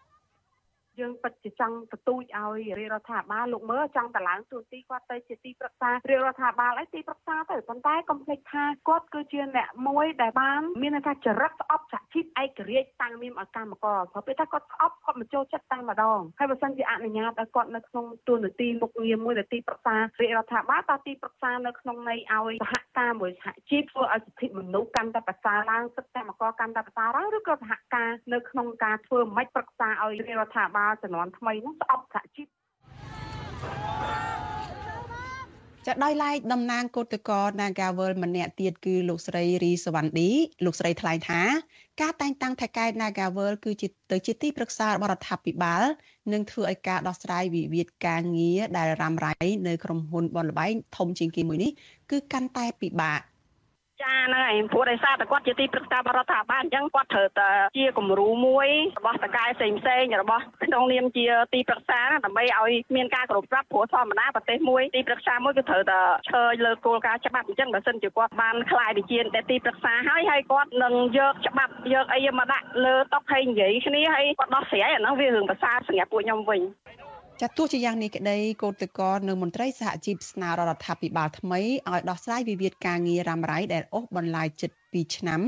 [1.01, 32.46] យើងពិតជាចង់ទទូចឲ្យរាជរដ្ឋាភិបាលលោកមើលចង់តឡើងទួនាទីគាត់ទៅជាទីប្រឹក្សារាជរដ្ឋាភិបាលអីទីប្រឹក្សាទៅប៉ុន្តែកុំភ្លេចថាគាត់គឺជាអ្នកមួយដែលបានមានន័យថាចរិតស្អប់សហជីពឯករាជ្យតាំងមានឲ្យកម្មករព្រោះពេលថាគាត់ស្អប់គាត់មកចូលចិត្តតាំងម្ដងហើយបើសិនជាអនុញ្ញាតឲ្យគាត់នៅក្នុងទួនាទីមុខងារមួយដែលទីប្រឹក្សារាជរដ្ឋាភិបាលតើទីប្រឹក្សានៅក្នុងន័យឲ្យសហការមួយសហជីពធ្វើឲ្យសិទ្ធិមនុស្សកាន់តែប្រសើរឡើងសិទ្ធិកម្មករកាន់តែប្រសើរឡើងឬក៏សហការនៅក្នុងការធ្វើមិនប្រឹក្សាឲ្យរាជរដ្ឋាភិបាលបាលជំនាន់ថ្មីនោះស្អប់សហជីព
[35.87, 40.31] ចាដោយឡែកតំណាងគឧតកោ Nagawal ម្នាក់ទៀតគឺលោកស្រីរីសវណ្ឌី
[40.64, 41.42] លោកស្រីថ្លែងថា
[42.01, 45.85] ការតែងតាំងថៃកែ Nagawal គឺជាទៅជាទីប្រឹក្សារបស់រដ្ឋាភិបាល
[46.33, 49.35] នឹងធ្វើឲ្យការដោះស្រាយវិវាទការងារដែលរ៉ាំរ៉ៃ
[49.66, 51.70] នៅក្រុមហ៊ុនបនលបែងធំជាងគេមួយនេះ
[52.11, 53.20] គឺកាន់តែពិបាក។
[54.03, 69.19] ចាហ្នឹងហើយព្រោះដោយសារតែគាត់ជាទីប្រឹក្សារដ្ឋាភិបាលអញ្ចឹងគាត់ត្រូវតែជាគំរូមួយរបស់តកែផ្សេងផ្សេងរបស់ក្នុងនាមជាទីប្រឹក្សាដើម្បីឲ្យមានការគ្រប់ប្រាប់ព្រោះធម្មតាប្រទេសមួយទីប្រឹក្សាមួយគឺត្រូវតែឈើលើគោលការណ៍ច្បាប់អញ្ចឹងបើសិនជាគាត់បានខ្លាយទៅជា
[69.51, 76.63] ទីប្រឹក្សាហើយហើយគាត់នឹងយកច្បាប់យកអីមកដាក់លើតុហើយនិយាយគ្នាហើយគាត់ដោះស្រាយអាហ្នឹងវារឿងភាសាសម្រាប់ពួកខ្ញុំវិញ
[77.42, 85.40] ចាទោះជាយ៉ាងនេះក្តីកោតកលនៅមន្ត្រីសហជីពស្នើរដ្ឋាភិបាលថ្មីឲ្យដោះស្រាយវិវាទការងាររ៉ាំរ៉ៃដែលអូសបន្លាយជិត2ឆ្នាំ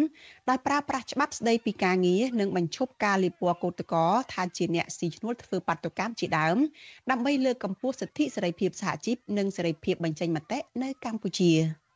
[0.49, 6.59] ដោយប្រើប្រាស់ច្បាប់ស្តីពីការងារនិងបញ្ឈប់ការលាបពណ៌កោតកលថាជាអ្នកស៊ីឈ្នួលធ្វើបាតុកម្មជាដើម
[7.11, 11.53] ដើម្បីលើកកម្ពស់សិទ្ធិសេរីភាពសហជីពនិងសេរីភាពបញ្ចេញមតិនៅកម្ពុជា។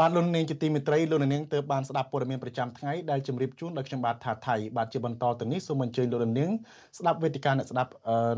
[0.00, 6.50] បាទលោកនាងជាទីមេត្រីលោកនាងទើបបានស្ដាប់ព័ត៌មានប្រចាំថ្ងៃដែលជម្រាបជូនដល់ខ្ញុំបាទថាថៃបាទជាបន្តទៅនេះសូមអញ្ជើញលោកនាង
[6.98, 7.90] ស្ដាប់វេទិកាអ្នកស្ដាប់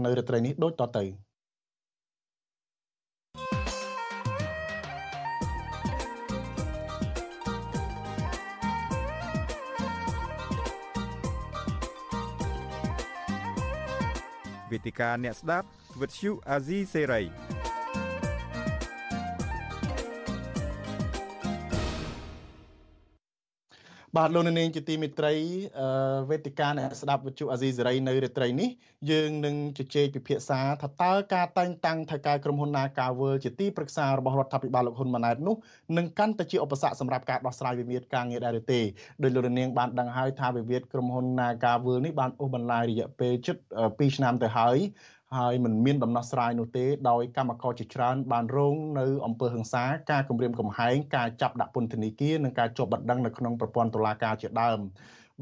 [0.04, 1.04] នៅរាត្រីនេះដូចតទៅ
[14.72, 15.66] វេទិកាអ្នកស្ដាប់
[16.00, 17.57] វិទ្យុអាស៊ីសេរី
[24.16, 25.34] បាទលោកនាងជាទីមេត្រី
[26.30, 28.68] វេទិកាអ្នកស្ដាប់វិទ្យុអាស៊ីសេរីនៅរាត្រីនេះ
[29.10, 35.56] យើងនឹងជជែកពិភាក្សាថាតើការតែងតាំងថៅកែក្រុមហ៊ុន Nagavel ជាទីប្រឹក្សារបស់រដ្ឋាភិបាលលោកហ៊ុនម៉ាណែតនោះ
[35.96, 38.80] នឹងកាន់តែជាឧបសគ្គសម្រាប់ការដោះស្រាយវិវាទការងារដែរឬទេ
[39.22, 44.78] ដោយលោកនាងបានដឹងហើយថាវិវាទក្រុមហ៊ុន Nagavel នេះបានអូសបន្លាយរយៈពេលជិត2ឆ្នាំទៅហើយ
[45.37, 54.79] ហើយมันមានដំណោះស្រាយនោះទេដោយកម្មករជាច្រើនបានរងនៅអំពើហិង្សាការគំរាមកំហែងការចាប់ដាក់ពន្ធនាគារនិងការជាប់បណ្ដឹងនៅក្នុងប្រព័ន្ធតុលាការជាដើម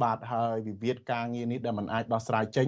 [0.04, 2.68] បាទហើយវិវាទការងារនេះដែលมันអាចដោះស្រាយចេញ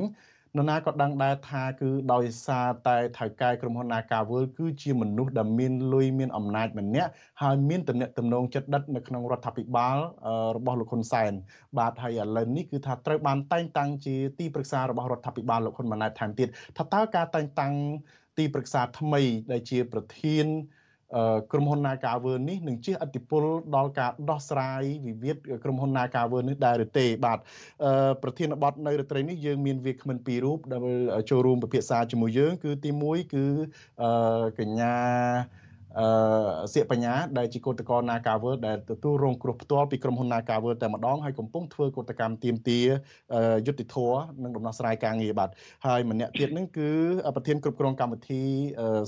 [0.56, 7.10] នរណាក៏ដឹងដែរថាគឺដោយសារតែថៅកែក្រុមហ៊ុន Nagavel គឺជាមនុស្សដែលមានលុយមានអំណាចម្នាក់
[7.42, 9.96] ហើយមានតំណែងតំណងចិត្តដិតនៅក្នុងរដ្ឋាភិបាល
[10.56, 11.32] របស់លោកហ៊ុនសែន
[11.78, 17.74] បាទហើយឥឡូវនេះគឺថាត្រូវបានតែងតាំងជាទីប្រឹក្សារបស់រដ្ឋាភិបាលលោកហ៊ុនម៉ាណែតថែមទៀតថាតើការតែងតាំង
[18.38, 20.46] ទីប្រឹក្សាថ្មីដែលជាប្រធាន
[21.52, 23.44] ក្រុមហ៊ុន Nagawer នេះនឹងជះឥទ្ធិពល
[23.76, 27.38] ដល់ការដោះស្រាយវិវាទក្រុមហ៊ុន Nagawer នេះដែរឬទេបាទ
[28.22, 30.82] ប្រធានបទនៅរាត្រីនេះយើងមានវាគ្មិនពីររូបដែល
[31.30, 33.44] ចូលរួមពិភាក្សាជាមួយយើង គឺទី1គឺ
[34.58, 34.96] កញ្ញា
[35.96, 36.06] អឺ
[36.72, 42.80] សៀកបញ្ញាដែលជាកោតក្រ Nagawer ដែលទទួលរងគ្រោះផ្ទាល់ពីក្រុមហ៊ុន Nagawer តែម្ដងហើយកំពុងធ្វើកោតកម្មទៀមទា
[43.66, 45.50] យុទ្ធធរនិងដំណោះស្រាយការងារបាទ
[45.86, 46.90] ហើយម្នាក់ទៀតនឹងគឺ
[47.36, 48.42] ប្រធានគ្រប់គ្រងកម្មវិធី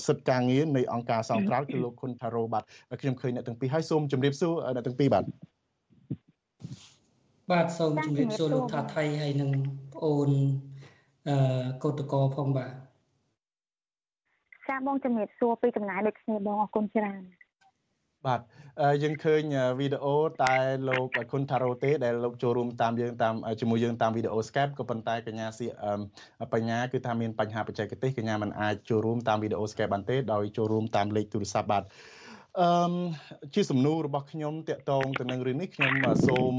[0.07, 2.63] សិទ្ធិការងារនៃអង្គការសង្ត្រាល់គឺលោកខុនថារ៉ូបាទ
[3.01, 5.25] ខ្ញុំឃើញអ្នកទាំងពីរហើយសូមជម្រាបសួរអ្នកទាំងពីរបាទ
[7.53, 9.51] បាទសូមជម្រាបសួរលោកថាថៃហើយនិង
[9.95, 10.31] ប្អូន
[11.29, 11.37] អឺ
[11.85, 12.90] កោតក្រផងបាទ
[14.71, 17.23] ចាបងជំរាបសួរពីចម្ងាយដូចគ្នាបងអរគុណច្រើន
[18.27, 18.41] បាទ
[19.03, 19.43] យើងឃើញ
[19.79, 20.55] វីដេអូតែ
[20.89, 25.67] លោកគុណថារ៉ូទេដែលលោកចូលរួមតាមយើងតាមជាមួយយើងតាមវីដេអូ Skype ក៏ប៉ុន្តែកញ្ញាសៀ
[26.53, 31.83] បញ្ញាគឺថាមានបញ្ហាបច្ចេកទេសកញ្ញាមិនអាចចូលរួមតាមវីដេអូ Skype បានទេដោយចូលរួមតាមលេខទូរស័ព្ទបាទ
[32.61, 32.71] អឺ
[33.55, 35.93] ជាសំណួររបស់ខ្ញុំតាក់ទងទៅនឹងរឿងនេះខ្ញុំ
[36.29, 36.55] សូម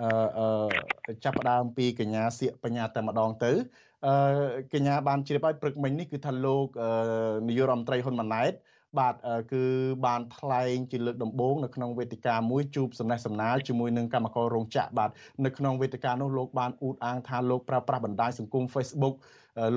[0.00, 3.82] អឺចាប់ផ្ដើមពីកញ្ញាសៀកបញ្ញាតែម្ដងទៅអឺ
[4.72, 6.66] កញ្ញាបានជ្រាបឲ្យព្រឹកមិញនេះគឺថាលោក
[7.48, 8.52] នាយករដ្ឋមន្ត្រីហ៊ុនម៉ាណែត
[9.00, 9.14] បាទ
[9.52, 9.64] គឺ
[10.06, 15.10] បានថ្លែងជាលើកដំបូងនៅក្នុងវេទិកាមួយជួបសំណេះសំណាលជាមួយនឹងកម្មកររោងចក្របាទ
[15.44, 19.14] នៅក្នុងវេទិកានោះលោកបានអួតអាងថាលោកប្រើប្រាស់បណ្ដាញសង្គម Facebook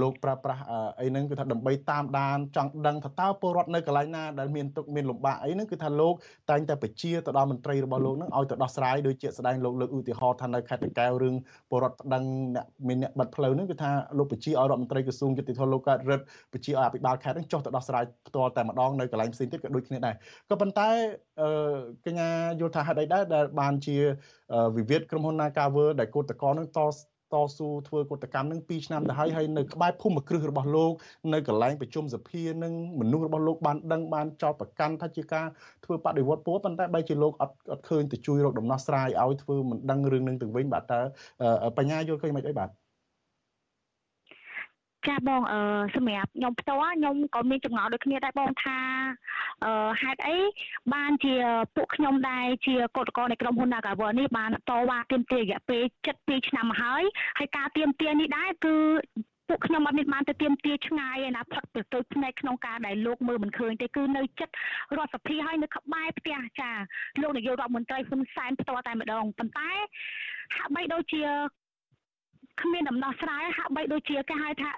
[0.01, 0.63] លោកប្រើប្រាស់
[0.99, 6.13] អីហ្នឹងគឺថាដើម្បីតាមដានចង់ដឹងថាតើពលរដ្ឋនៅកន្លែងណាដែលមានទុកមានលំបាកអីហ្នឹងគឺថាលោក
[6.49, 11.35] តែងតែបញ្ជាទៅដល់មន្ត្រីរបស់លោកហ្នឹងឲ្យទៅដោះស្រាយដោយជាក់ស្ដែងលោកលើកឧទាហរណ៍ថានៅខេត្តតាកែវរឿង
[11.69, 12.23] ពលរដ្ឋប្តឹង
[12.55, 20.15] អ្នកមានអ្នកបិទផ្លូវហ្នឹងគឺថាលោកបញ្ជាឲ្យរដ្ឋមន្ត្រីក្រសួងយុតិធម៌លោកកើតរិទ្ធបញ្ជាឲ្យអភិបាលខេត្តហ្នឹងចុះទៅដោះស្រាយផ្ទាល់តែម្ដងនៅកន្លែងផ្សេងទៀតក៏ដូចគ្នាដែរ
[20.49, 20.89] ក៏ប៉ុន្តែ
[22.05, 23.97] កញ្ញាយល់ថាហេតុអីដែរដែលបានជា
[24.77, 26.79] វិវាទក្រុមហ៊ុន Nagawer ដែលកោតតកនឹងត
[27.33, 30.91] តស៊ូធ្វើកតកម្មនឹង2ឆ្នាំទៅហើយហើយនៅក្បែរភូមិគ្រឹះរបស់លោក
[31.33, 35.45] នៅកន្លែងប្រជុំសភានឹងមនុស្សរបស់លោកបានដឹងបានចោទប្រកាន់ថាជាការ
[35.85, 41.01] ធ្វើបដិវត្តពណ៌ប៉ុន្តែបែរជាលោកអត់អត់ឃើញទៅជួយរកដំណោះស្រាយឲ្យធ្វើមិនដឹងរឿងនឹងទៅវិញបាទតើ
[41.77, 42.84] បញ្ញាយល់ឃើញមិនអីបាទ
[45.07, 45.59] ចាបងអឺ
[45.95, 48.79] សម្រាប់ខ្ញុំផ្ទាល់ខ្ញុំក៏មានចម្ងល់ដូចគ្នាដែរបងថា
[49.63, 50.37] អឺហេតុអី
[50.93, 51.33] បានជា
[51.75, 55.83] ពួកខ្ញុំដែរជាកតកនៃក្រុមហ៊ុន Nagawer នេះបានតវ៉ាទាមទាររយៈពេល
[56.15, 57.03] 72ឆ្នាំមកហើយ
[57.37, 58.75] ហើយការទាមទារនេះដែរគឺ
[59.49, 64.53] ពួកខ្ញុំអត់មានបានទៅទៀមទាឆ្ងាយឯណាផុតទៅទៅផ្នែកក្នុងការដែលលោកមើលមិនឃើញទេគឺនៅចិត្ត
[64.97, 66.71] រដ្ឋសភាហើយនៅក្បែរផ្ទះចា
[67.21, 69.71] លោកនាយករដ្ឋមន្ត្រីហ៊ុនសែនផ្ទាល់តែម្ដងប៉ុន្តែ
[70.55, 71.23] ហាក់បីដូចជា
[72.61, 74.71] គ្មានដំណោះស្រាយហាក់បីដូចជាគេហៅថា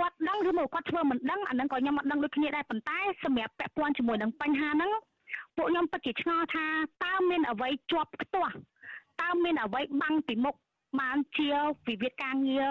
[0.00, 4.90] គាត់ដឹងឬមកគាត់ធ្វើមិនដឹងអានឹងក៏ខ្ញុំមិនដឹងដូចគ្នាដែរប៉ុន្តែសម្រាប់ពាក់ព័ន្ធជាមួយនឹងបញ្ហាហ្នឹង
[5.56, 6.66] ពួកខ្ញុំពិតជាឆ្ងល់ថា
[7.04, 8.54] តើមានអ្វីជាប់ខ្ទាស់
[9.22, 10.54] តើមានអ្វីបាំងពីមុខ
[11.00, 11.50] បានជា
[11.86, 12.70] វិវាទការងារ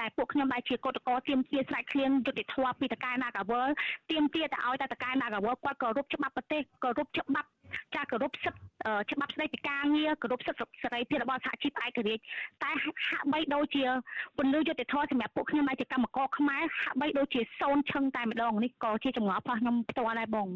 [0.00, 3.68] ដែលពួកខ្ញុំដែលជាកតកតទៀមទាស្រែកឃ្លៀងយុតិធម៌ពីតកែ Nagawal
[4.10, 7.48] ទៀមទាទៅឲ្យតែតកែ Nagawal គាត់ក៏រົບច្បាប់ប្រទេសក៏រົບច្បាប់
[7.94, 8.60] ចាគោរពសិទ្ធិ
[9.12, 12.22] ច្បាប់ស្តីពីការងារគោរពសិទ្ធិសេរីភាពរបស់សហជីពឯករាជ្យ
[12.62, 13.84] តែហាក់បីដូចជា
[14.36, 20.48] ពន្លឺយុតិធម៌សម្រាប់ពួកខ្ញុំដែលជាកម្មករខ្មែរហាក់បីដូចជាសូនឈឹងតែម្ដងនេះក៏ជាចម្ងល់របស់ខ្ញុំផ្ទាល់ដែរបង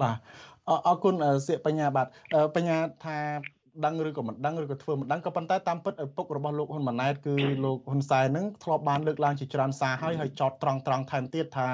[0.00, 0.16] បាទ
[0.86, 1.14] អរគុណ
[1.46, 2.06] សៀកបញ្ញាបាទ
[2.54, 3.18] បញ្ញាថា
[3.84, 7.34] ដឹងឬក៏មិនដឹងឬក៏ធ្វើមិនដឹងក៏ប៉ុន្តែតាមពិតឪពុករបស់លោកហ៊ុនម៉ាណែតគឺ
[7.64, 11.68] លោកហ៊ុនសែននឹងធ្លាប់បានលើកឡើងជាច្រើនសារហើយហើយចោតត្រង់ត្រង់ថែមទៀតថា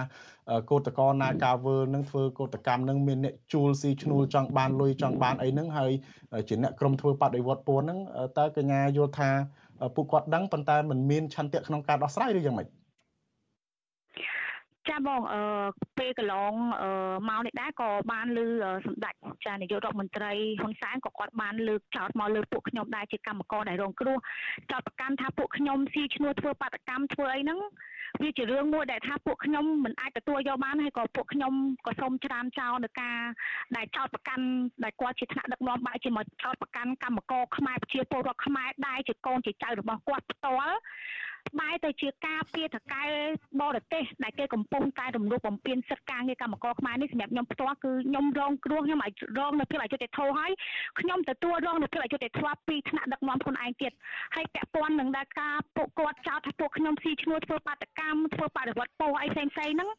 [0.70, 5.92] កោតក្រណាការវើនឹងធ្វើកោតកម្មនឹងមានអ្នកជួលស៊ីឈ្នួលចង់បានលុយចង់បានអីហ្នឹងហើយ
[6.48, 7.98] ជាអ្នកក្រុមធ្វើបដិវត្តពណ៌ហ្នឹង
[8.38, 9.30] តើកញ្ញាយល់ថា
[9.94, 12.68] ពួកគាត់ដឹងប៉ុន្តែមិនមានឆន្ទៈក្នុងការដោះស្រាយឬយ៉ាងម៉េច
[14.88, 15.42] ចាបងអឺ
[15.98, 16.90] ពេលកន្លងអឺ
[17.28, 18.46] មកនេះដែរក៏បានលើ
[18.86, 19.14] សម្ដេច
[19.46, 24.18] ចានាយករដ្ឋមន្ត្រីហ៊ុនសែនក៏គាត់បានលើកចោតមកលើពួកខ្ញុំដែរជាកម្មករដែលរងគ្រោះ
[24.70, 27.60] ចោតប្រកាន់ថាពួកខ្ញុំស៊ីឈ្នួលធ្វើបាតកម្មធ្វើអីហ្នឹង
[28.22, 31.52] វាជារឿងមួយដែលថាពួកខ្ញុំមិនអាចទទួលយកបានហើយក៏ពួកខ្ញុំ
[31.86, 33.18] ក៏សូមច្រានចោលនៅការ
[33.76, 34.46] ដែលចោតប្រកាន់
[34.84, 40.76] ដែលគាត់ជាថ្នាក់ដឹកនាំបែរជាមកចោតប្រកាន់កម្មករខ្មែរប្រជាពលរដ្ឋខ្មែរដែលជាកូនជាចៅរបស់គាត់ផ្ទាល់
[41.58, 43.04] បែរទៅជាការពីតកែ
[43.60, 50.52] បរទេសដែលគេកំពុងតែរំលោភបំពានសិទ្ធិការងារកម្មករខ្មែរនេះសម្រាប់ខ្ញុំផ្ទាល់គឺខ្ញុំរងគ្រោះខ្ញុំអាចរងនៅភាពអយុត្តិធម៌ហើយ
[51.00, 53.92] ខ្ញុំទទួលរងនៅភាពអយុត្តិធម៌ពីថ្នាក់ដឹកនាំខ្លួនឯងទៀត
[54.34, 59.90] ហើយពាក់ព័ន្ធនឹងដែលការពួកគាត់ចោទថាពួកខ្ញុំស៊ីឈ្នួលធ្វើបាតកម្មធ្វើបដិវត្តពោអីផ្សេងផ្សេងហ្នឹង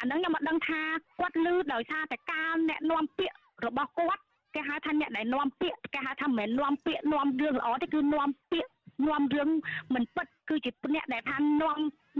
[0.00, 0.80] អាហ្នឹងខ្ញុំមិនដឹងថា
[1.18, 3.36] គាត់លឺដោយសារតែការណែនាំពាក្យ
[3.66, 4.22] របស់គាត់
[4.54, 8.70] គេហៅថាអ្នកដែលនាំពាក្យគេហៅថាមិនមែននាំពាក្យនាំរឿងល្អទេគឺនាំពាក្យ
[9.08, 9.48] នាំរឿង
[9.94, 11.78] មិនពិត គឺជាអ្នកដែលថានាំ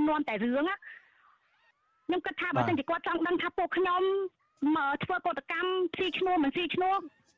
[0.08, 0.66] នាំតែរឿង
[2.06, 4.02] ខ្ញុំគិតថាបើសិនជាគាត់ចង់ដឹងថាពួកខ្ញុំ
[4.76, 6.96] មកធ្វើកតកម្មស៊ីឈ្នួលមិនស៊ីឈ្នួល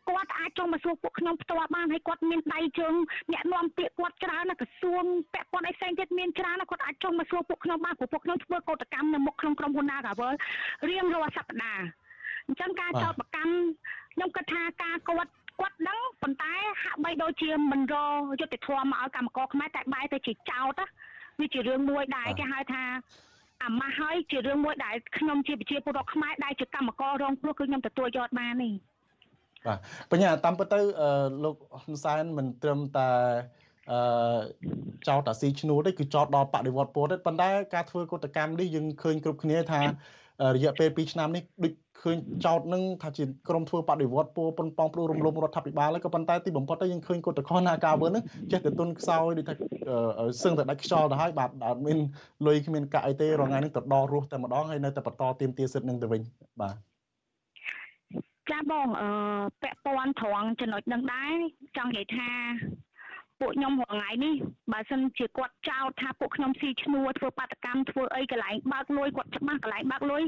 [0.09, 2.95] គាត់អាចចង់មកសួរពួកខ្ញុំផ្ទាល់បានហើយគាត់មានដៃជើង
[3.33, 10.35] អ្នកនាំពាក្យគាត់ច្រើនណាក្រសួងពាក់ព័ន្ធអីផ្សេងទៀតមានច្រើនណាគាត់អាចចង់មកសួរពួកខ្ញុំបានព្រោះពួកខ្ញុំធ្វើកតកម្មនៅមុខក្នុងក្រុមហ៊ុន Nagawal
[10.89, 11.85] រៀងរាល់សប្តាហ៍
[12.47, 13.53] អញ្ចឹងការចោទប្រកាន់
[14.15, 17.97] ខ្ញុំគិតថាការគាត់ គាត់ដឹងប៉ុន្តែហាក់បីដូចជាមិនរ
[18.41, 20.75] យុទ្ធធម៌មកឲ្យកម្មករខ្មែរតែបែរទៅជាចោត
[21.41, 22.85] វាជារឿងមួយដែលគេហៅថា
[23.63, 28.73] អាម៉ាស់ហើយជារឿងមួយដែលខ្ញុំជាប្រជាពលរដ្ឋខ្មែរដែលជាកម្មកររងគ្រោះគឺខ្ញុំទទួលយកបាននេះ
[29.67, 29.79] បាទ
[30.11, 30.79] បញ្ញាតាមពិតទៅ
[31.45, 33.11] លោកហ៊ុនសែនមិនត្រឹមតែ
[33.91, 34.01] អឺ
[35.09, 39.83] ចោតអាស៊ីឈ្នួលទេគឺចោតដល់បដិវត្តពណ៌ទេប៉ុន្តែការធ្វើកតកម្មនេះយើងឃើញគ្រប់គ្នាថា
[40.55, 49.55] រយៈពេល2ឆ្នាំនេះដូចឃើញចោតនឹងថាជាក្រុមធ្វើបដិវត្តពប៉ុនប៉ងព្រួរំលំរដ្ឋាភិបាលហើយក៏ប៉ុន្តែទីបំផុតទៅយើងឃើញកតកោណាការវើនឹងចេះតែទុនខ្សោយដូចថា
[50.43, 51.99] សឹងតែដាច់ខ្យល់ទៅហើយបាទអត់មាន
[52.47, 56.23] លុយគ្មានកាក់អីទេរងថ្ងៃនេះទៅដករស់តែម្ដងហើយនៅតែបន្តទៀមទាសិទ្ធនឹងទៅវិញ
[56.61, 56.77] បាទ
[58.51, 59.09] ចាបងអឺ
[59.63, 61.37] ពាក់ព័ន្ធត្រង់ចំណុចនឹងដែរ
[61.77, 62.31] ចង់និយាយថា
[63.43, 64.35] ពួកខ្ញុំរាល់ថ្ងៃនេះ
[64.73, 70.23] បើសិនជាគាត់ចោទថាពួកខ្ញុំស៊ីឈ្នួលធ្វើបាតកម្មធ្វើអីកន្លែងបើកលុយគាត់ច្បាស់កន្លែងបើកលុយ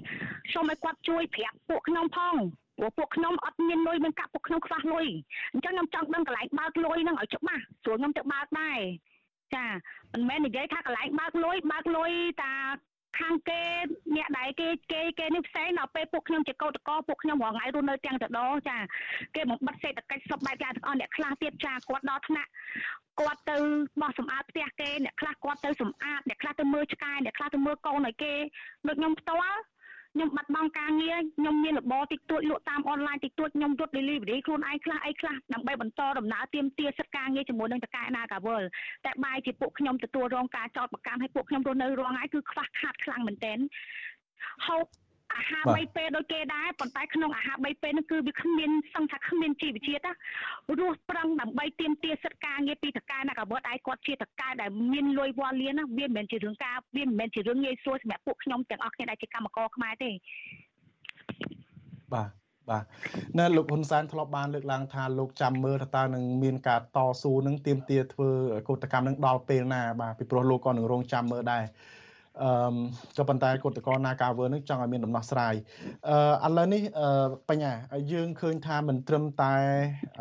[0.53, 2.35] សូមឲ្យគាត់ជួយប្រាប់ពួកខ្ញុំផង
[2.79, 5.07] ព្រោះពួកខ្ញុំអត់មានលុយមានកាក់ពួកខ្ញុំខ្វះលុយ
[5.53, 8.79] អញ្ចឹងខ្ញុំចង់ដឹងកន្លែងបើកលុយហ្នឹងឲ្យច្បាស់ស្រួលខ្ញុំទៅបើកដែរ
[9.55, 9.67] ចា
[10.13, 12.11] មិនមែននិយាយថាកន្លែងបើកលុយបើកលុយ
[12.43, 12.53] តា
[13.19, 13.63] ខាងគេ
[14.17, 18.77] អ្នកដែលគេគេគេនេះផ្សេងដល់ពេលពួកខ្ញុំជាកោតកោពួកខ្ញុំរងថ្ងៃរស់នៅទាំងតដោចា
[19.35, 22.51] គេបំបិតសេដ្ឋកិច្ចសពបែបយ៉ាងទាំងអស់អ្នកខ្លះទៀតចាគាត់ដល់ថ្នាក់
[23.21, 23.57] គាត់ទៅ
[24.03, 28.35] បោះសម្អាតផ្ទះគេអ្នកខ្លះគាត់ទៅសម្អាតអ្នកខ្លះទៅមើលឆ្កែអ្នកខ្លះទៅមើលកូនឲ្យគេ
[28.87, 29.61] ដូចខ្ញុំផ្ទាល់
[30.17, 38.63] ខ្ញុំបាត់បង់ការងារខ្ញុំមានរបរតិចតួចលក់តាមអនឡាញតិចតួចខ្ញុំរត់ delivery ខ្លួនឯងខ្លះអីខ្លះដើម្បីបន្តដំណើរទៀមទាសិទ្ធិការងារជាមួយនឹងតកែណាកាវល
[39.05, 43.59] តែបែរជាពួកខ្ញុំទទួលរងការចោទប្រកាន់ឲ្យពួកខ្ញុំរស់នៅរងថ្ងៃគឺខ្វះខាតខ្លាំងមែនទែន
[44.67, 44.85] ហូប
[45.37, 50.13] អាហារ3ពេលដូចគេដែរប៉ុន្តែក្នុងអាហារ3ពេលនោះគឺវាគ្មានសង្ឃថាគ្មានជីវជាតិណា
[50.81, 60.11] រស់ប្រឹងដើម្បីទៀមទាសិទ្ធិការងារពីតកែណាកាវលឯងគាត់ជាតកែដែលមានលុយវល់លៀនណាវាមិនមែនជារឿងការវាមិនមែនជារឿងងាយស្រួលសម្រាប់ពួកខ្ញុំទាំងអស់គ្នាដែលជាកម្មករខ្មែរទេ
[62.15, 62.31] បាទ
[62.71, 62.85] បាទ
[63.39, 68.31] ណែលោកហ៊ុនសែនធ្លាប់បានលើកឡើងថាលោកចាំមើលថាតើនឹងមានការតស៊ូនឹងទៀមទាធ្វើ
[68.69, 71.65] កោតកម្មនឹងដល់ពេលណាបាទពីព្រោះលោកក៏នឹងរងចាំមើលដែរ
[72.43, 72.49] អឺ
[73.17, 75.55] ក៏ប៉ុន្តែគណៈកោណាកាវើនឹងចង់ឲ្យមានដំណោះស្រាយ
[76.45, 76.83] អឺឥឡូវនេះ
[77.49, 77.73] បញ្ញា
[78.13, 79.55] យើងឃើញថាមិនត្រឹមតែ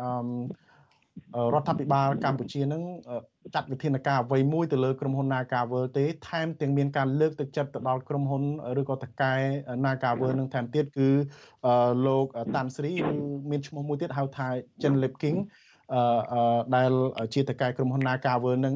[0.00, 0.08] អឺ
[1.54, 2.82] រដ្ឋាភិបាលកម្ពុជានឹង
[3.54, 8.42] ចាត់វិធានការអ្វីមួយទៅលើក្រុមហ៊ុន Nagavel ទេថែមទាំងមានការលើកទឹកចិត្តទៅដល់ក្រុមហ៊ុន
[8.80, 9.34] ឬក៏តកែ
[9.84, 11.08] Nagavel នឹងថែមទៀតគឺ
[12.06, 13.14] លោកតាន់ស្រីឬ
[13.50, 14.48] មានឈ្មោះមួយទៀតហៅថា
[14.80, 15.63] Chen Lipking អឺ
[16.76, 16.90] ដែល
[17.34, 18.74] ជាតកែក្រុមហ៊ុន Nagavel នឹង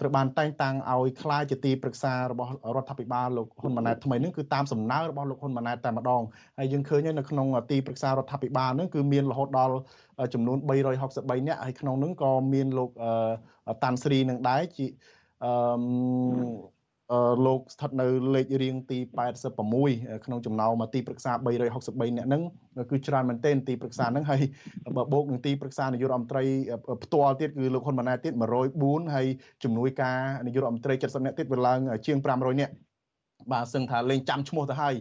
[0.00, 6.22] ត្រូវបានតែងតាំងឲ្យខ្លាយជាទីប្រឹក្សារបស់រដ្ឋាភិបាលលោកហ៊ុនម៉ាណែតថ្មីនឹងគឺតាមសំណើរបស់លោកហ៊ុនម៉ាណែតតែម្ដង
[6.58, 9.74] ហើយយើងឃើញនៅក្នុងទីប្រឹក្សារដ្ឋាភិបាលនឹងគឺមានរហូតដល់
[10.34, 10.58] ចំនួន
[11.02, 12.90] 363នាក់ហើយក្នុងនោះក៏មានលោក
[13.84, 14.86] តាន់ស្រីនឹងដែរជា
[15.44, 15.52] អឺ
[17.46, 18.98] លោកស្ថិតនៅលេខរៀងទី
[19.62, 22.42] 86ក្នុងចំណោមទីប្រឹក្សា363នាក់ហ្នឹង
[22.90, 24.42] គឺច្រើនមែនទែនទីប្រឹក្សាហ្នឹងហើយ
[24.96, 26.44] បើបូកនឹងទីប្រឹក្សានាយករដ្ឋមន្ត្រី
[27.04, 28.34] ផ្ទាល់ទៀតគឺលោកហ៊ុនម៉ាណែតទៀត
[28.74, 29.26] 104ហើយ
[29.62, 32.72] ជំនួយការនាយករដ្ឋមន្ត្រី70នាក់ទៀតវាឡើងជាង500នាក់
[33.52, 34.94] បាទសឹងថាលេងចាំឈ្មោះទៅហើយ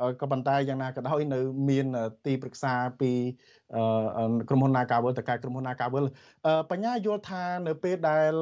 [0.00, 1.86] អឺក៏ប៉ុន្តែយ៉ាងណាក៏ដោយនៅមាន
[2.26, 3.10] ទីប្រឹក្សាពី
[4.48, 6.04] ក្រុមហ៊ុន Nagawal តើការក្រុមហ៊ុន Nagawal
[6.70, 8.32] បញ្ញាយល់ថានៅពេលដែល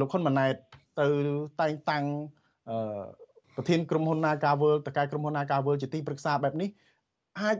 [0.00, 0.54] លោកហ៊ុនម៉ាណែត
[1.00, 1.08] ទៅ
[1.60, 2.04] តែងតាំង
[3.56, 6.70] ប្រធានក្រុមហ៊ុន Nagawel តកែក្រុមហ៊ុន Nagawel ជាទីប្រឹក្សាបែបនេះ
[7.40, 7.58] អាច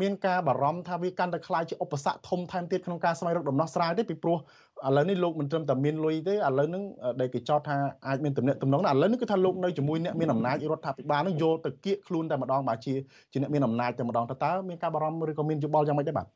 [0.00, 4.38] មានការបារម្ភថាវាកាន់តែខ្លាយជាឧបសគ្គធំថែមទៀតក្នុងការស្វែងរកដំណោះស្រាយទេពីព្រោះ
[4.86, 6.82] ឥឡូវនេះលោកមិនត្រឹមតែមានលុយទេឥឡូវហ្នឹង
[7.20, 12.94] ដែលគេចោទថាអាចមានទំនាក់ទំនងឥឡូវនេះគឺថាលោកនៅជាមួយអ្នកមានអំណាចរដ្ឋាភិបាលហ្នឹងយកទៅគៀកខ្លួនតែម្ដងបើជា
[13.32, 16.26] ជាអ្នកមានអំណាចតែម្ដងតើតើមានការបារម្ភឬក៏មានយោបល់យ៉ាងម៉េចដែរបាទ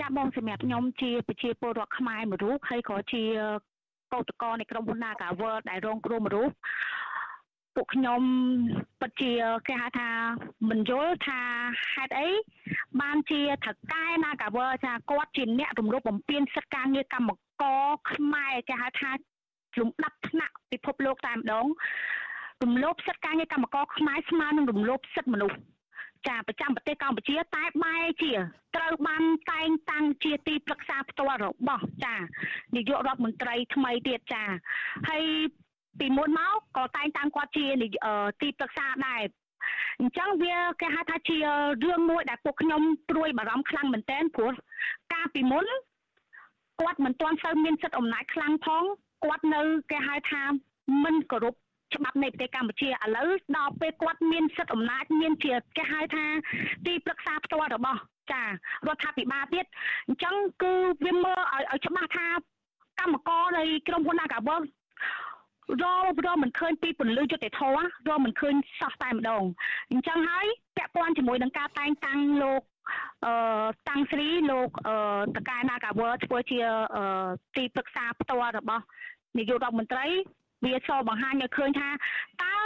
[0.00, 3.22] ចាបងសម្រាប់ខ្ញុំជាប្រជាពលរដ្ឋខ្មែរមួយរូបហើយក៏ជា
[4.12, 6.50] កោតកោនៃក្រុមហ៊ុន Nagawer ដែលរងគ្រោះមួយរូប
[7.74, 8.20] ពួកខ្ញុំ
[9.00, 9.32] ពិតជា
[9.68, 10.10] គេហៅថា
[10.70, 11.40] មិនយល់ថា
[11.92, 12.28] ហេតុអី
[13.00, 17.30] បានជាថកែ Nagawer ចាគាត់ជាអ្នករំលោភបំពានសិទ្ធិការងារកម្ម
[17.62, 19.10] ករខ្មែរគេហៅថា
[19.80, 21.66] លំដាប់ថ្នាក់ពិភពលោកតែម្ដង
[22.62, 25.58] រំលោភសិទ្ធិការងារកម្មករខ្មែរស្មើនឹងរំលោភសិទ្ធិមនុស្ស
[26.28, 28.32] ចាប្រចាំប្រទេសកម្ពុជាតែបែរជា
[28.76, 32.16] ត្រូវបានតែងតាំងជាទីប្រឹក្សាផ្ទាល់របស់ចា
[32.74, 34.44] នាយករដ្ឋមន្ត្រីថ្មីទៀតចា
[35.08, 35.24] ហើយ
[35.98, 37.66] ពីមុនមកក៏តែងតាំងគាត់ជា
[38.42, 39.22] ទីប្រឹក្សាដែរ
[40.00, 41.38] អញ្ចឹងវាគេហៅថាជា
[41.84, 44.52] រឿងមួយដែលពួកខ្ញុំព្រួយបារម្ភខ្លាំងមែនទែនព្រោះ
[45.12, 45.66] កាលពីមុន
[46.80, 48.84] គាត់មិនទាន់សូវមានសិទ្ធិអំណាចខ្លាំងផង
[49.24, 50.42] គាត់នៅគេហៅថា
[51.04, 51.54] មិនគោរព
[51.96, 56.24] ច្បាប់នៃប្រទេសកម្ពុជាឥឡូវដល់ពេលគាត់មានសិទ្ធិអំណាចមានជាគេហៅថា
[56.86, 58.00] ទីប្រឹក្សាផ្ទាល់របស់
[58.32, 58.48] ចារ
[58.94, 59.66] ដ្ឋាភិបាលទៀត
[60.06, 60.72] អញ្ចឹងគឺ
[61.04, 62.26] វាមើលឲ្យឲ្យច្បាស់ថា
[63.00, 64.62] កម្មករនៃក្រុមហ៊ុន Nagawal
[65.82, 65.84] រ
[66.26, 69.44] រមិនឃើញពីពលិយុតិធម៌រមិនឃើញសោះតែម្ដង
[69.90, 72.62] អញ្ចឹងហើយពាក់ព័ន្ធជាមួយនឹងការតែងតាំងលោក
[73.26, 73.34] អឺ
[73.88, 74.96] តាំងស្រីលោកអឺ
[75.36, 76.60] តកែ Nagawal ធ្វើជា
[77.56, 78.84] ទីប្រឹក្សាផ្ទាល់របស់
[79.38, 80.06] នាយករដ្ឋមន្ត្រី
[80.64, 81.88] វាសបង្ហាញឲ្យឃើញថា
[82.42, 82.56] តើ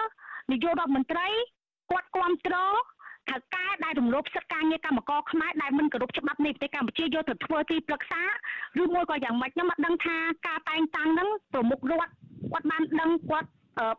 [0.51, 1.27] នាយករដ្ឋមន្ត្រី
[1.91, 2.75] គាត់គ្រប់គ្រង
[3.31, 8.23] ថៅកែដែលរំលោភសិទ្ធិការងារកម្មករខ្មែរដែលមិនគោរពច្បាប់នៃប្រទេសកម្ពុជាយកទៅធ្វើទីប្រឹក្សា
[8.83, 12.13] ឬមួយក៏យ៉ាងម៉េចខ្ញុំអត់ដឹងថាការតែងតាំងហ្នឹងប្រមុខរដ្ឋ
[12.53, 13.49] គាត់បានដឹងគាត់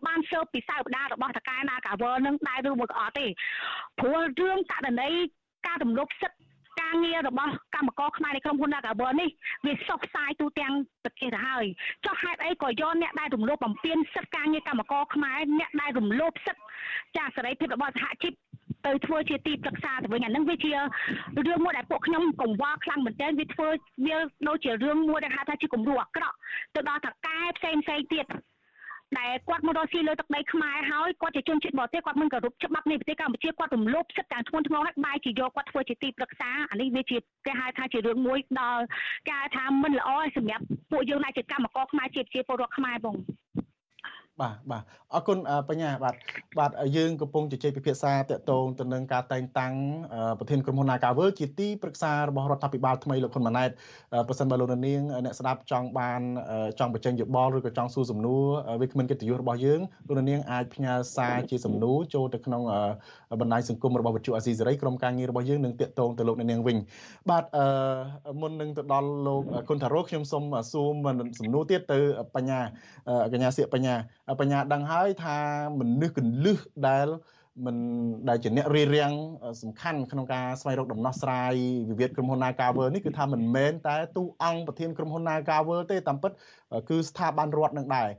[0.08, 3.26] បានស៊ើបពីសៅបដារបស់តកែណាកាវើនឹងដែរឬមួយក៏អត់ទេ
[4.00, 5.10] ព្រោះរឿងករណី
[5.68, 6.37] ការរំលោភសិទ្ធិ
[6.82, 9.30] ការងាររបស់កម្មករខ្មែរในក្រុមហ៊ុន Nagawer នេះ
[9.66, 10.74] វាសុខសាយទូទាំង
[11.04, 11.66] ប្រទេសទៅហើយ
[12.06, 16.64] ចុះហេតុអីក៏យកអ្នកដែលរំលោភបំពានសិទ្ធិការងារកម្មករខ្មែរអ្នកដែលរំលោភសិទ្ធិ
[17.18, 18.34] ចាសេរីភាពរបស់សហជីព
[18.86, 23.68] ទៅធ្វើជាទីប្រឹក្សាទៅវិញអានឹងវាជារឿងមួយដែលពួកខ្ញុំកង្វល់ខ្លាំងមែនទែនវាធ្វើ
[24.06, 24.18] វា
[24.48, 26.36] ដូចជារឿងមួយដែលហៅថាជាគំរូអាក្រក់
[26.76, 28.26] ទៅដល់តកែផ្សេងផ្សេងទៀត
[29.20, 38.84] ដែលគាត់មករស់ស៊ីលើទឹកដីខ្មែរហើយគាត់ជាជនជាតិបរទេសគាត់មិនគោរពច្បាប់នៃប្រទេសកម្ពុជាគាត់រំលោភសិទ្ធិទាំងធ្ងន់ធ្ងរហើយបែរជាយកគាត់ធ្វើជាទីប្រឹក្សាអានេះវាជាគេហៅថាជារឿងមួយដល់
[39.28, 43.16] គេហៅថាមិនល្អសម្រាប់ពួកយើងដែលជាកម្មករខ្មែរជាជាពលរដ្ឋខ្មែរបង
[44.42, 44.84] បាទបាទ
[45.14, 45.38] អរគុណ
[45.70, 46.16] បញ្ញាបាទ
[46.60, 49.74] បាទយើងកំពុងជជែកពិភាក្សាតកតងទៅនឹងការតែងតាំង
[50.40, 53.70] ប្រធានក្រុមហ៊ុន Nagavel ជាទីប្រឹក្សារបស់រដ្ឋាភិបាលថ្មីលោកហ៊ុនម៉ាណែត
[54.28, 56.22] ប្រសិនបើលោកនាងអ្នកស្ដាប់ចង់បាន
[56.80, 58.46] ចង់បញ្ចេញយោបល់ឬក៏ចង់សួរសំណួរ
[58.82, 62.62] វាគ្មិនកិត្តិយសរបស់យើងលោកនាងអាចផ្ញើសារជាសំណួរចូលទៅក្នុង
[63.42, 66.78] បណ្ដាញសង្គមរបស់វិទ្យុអាស៊ីសេរីក្រុមការងាររបស់យើងនឹងតាកតងទៅលោកនាងវិញ
[67.30, 67.46] បាទ
[68.42, 70.88] មុននឹងទៅដល់លោកគុណថារោខ្ញុំសូមសួរ
[71.40, 72.00] សំណួរទៀតទៅ
[72.36, 72.60] បញ្ញា
[73.34, 73.96] កញ្ញាសៀកបញ្ញា
[74.40, 75.38] បញ្ញាដឹងហើយថា
[75.80, 76.58] មនុស្សកលឹះ
[76.88, 77.08] ដែល
[77.66, 77.78] មិន
[78.30, 79.12] ដែលជាអ្នករៀបរៀង
[79.62, 81.54] សំខាន់ក្នុងការស្វែងរកដំណោះស្រាយ
[81.90, 86.32] វិវាទក្រុមហ៊ុន Nagawer នេះគឺថាមិនមែនតែទូអង្គប្រធានក្រុមហ៊ុន Nagawer ទេតាមពិត
[86.90, 88.10] គឺស្ថាប័នរដ្ឋនឹងដែរ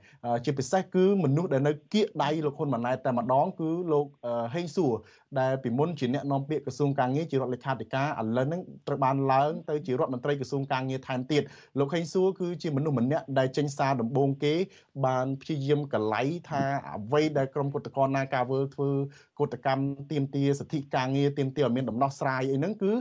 [0.44, 4.06] ជាពិសេសគឺមនុស្សដែលនៅគៀកដៃលោកហ៊ុនម៉ាណែតតែម្ដងគឺលោក
[4.54, 4.92] ហេងសួរ
[5.40, 11.42] ដែលពីមុនជាអ្នកនាំពាក្យក្រសួងកាងារជារដ្ឋលេខាធិការឥឡូវហ្នឹងត្រូវបានឡើងទៅជារដ្ឋមន្ត្រីក្រសួងកាងារថែមទៀត
[11.78, 14.54] លោកហេងសួរគឺជាមនុស្សម្នាក់ដែលចេញសារដំបូងគេ
[15.06, 16.62] បានព្យាយាមកលៃថា
[16.96, 18.90] អ្វីដែលក្រមគុតកោណាការវើធ្វើ
[19.38, 22.92] កុតកម្មទៀមទាសិទ្ធិកាងារទៀមទាឲ្យមានដំណោះស្រាយអីហ្នឹងគឺ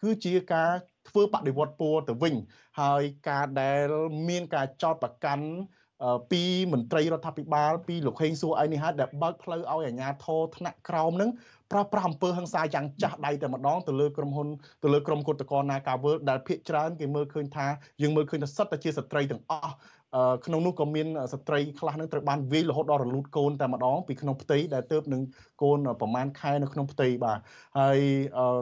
[0.00, 0.70] គឺជាការ
[1.08, 2.34] ធ្វើបដិវត្តពួរទៅវិញ
[2.80, 3.88] ហើយការដែល
[4.28, 5.46] មានការចោតប្រកាន់
[6.32, 11.30] ពីមន្ត្រីរដ្ឋាភិបាលពីលោកហេងសួរអីនេះហើយដែលបើកផ្លូវឲ្យអាជ្ញាធរថ្នាក់ក្រោមនឹង
[11.74, 14.48] ប្រោះប្រាស់អំពើហិង្សាយ៉ាងចាស់ដៃតែម្ដងទៅលើក្រុមហ៊ុន
[14.82, 17.66] ទៅលើក្រុមគុតកោណាកាវើដែលភាកច្រើនគេមើលឃើញថា
[18.02, 19.74] យើងមើលឃើញថាសិតតែជាស្ត្រីទាំងអស់
[20.46, 25.22] ក្នុងនោះក៏មានស្ត្រីខ្លះនឹងត្រូវបានវាយរហូតដល់រលូតកូនតែម្ដងពីក្នុងផ្ទៃដែលទៅនឹង
[25.62, 27.38] កូនប្រមាណខែនៅក្នុងផ្ទៃបាទ
[27.78, 28.00] ហើយ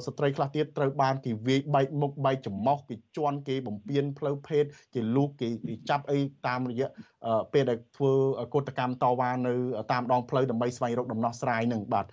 [0.06, 4.64] ស្ត្រីខ្លះទៀតត្រូវបានគេវាយបែកមុខបែកច្រមុះគេជន់គេបំពេញផ្លូវភេទ
[4.94, 5.48] គេលូកគេ
[5.90, 6.88] ចាប់អីតាមរយៈ
[7.52, 8.12] ពេលដែលធ្វើ
[8.54, 9.54] កតកម្មតវ៉ានៅ
[9.92, 12.08] តាមដងផ្លូវដើម្បីស្វែងរកដំណោះស្រាយនឹងបាទឥ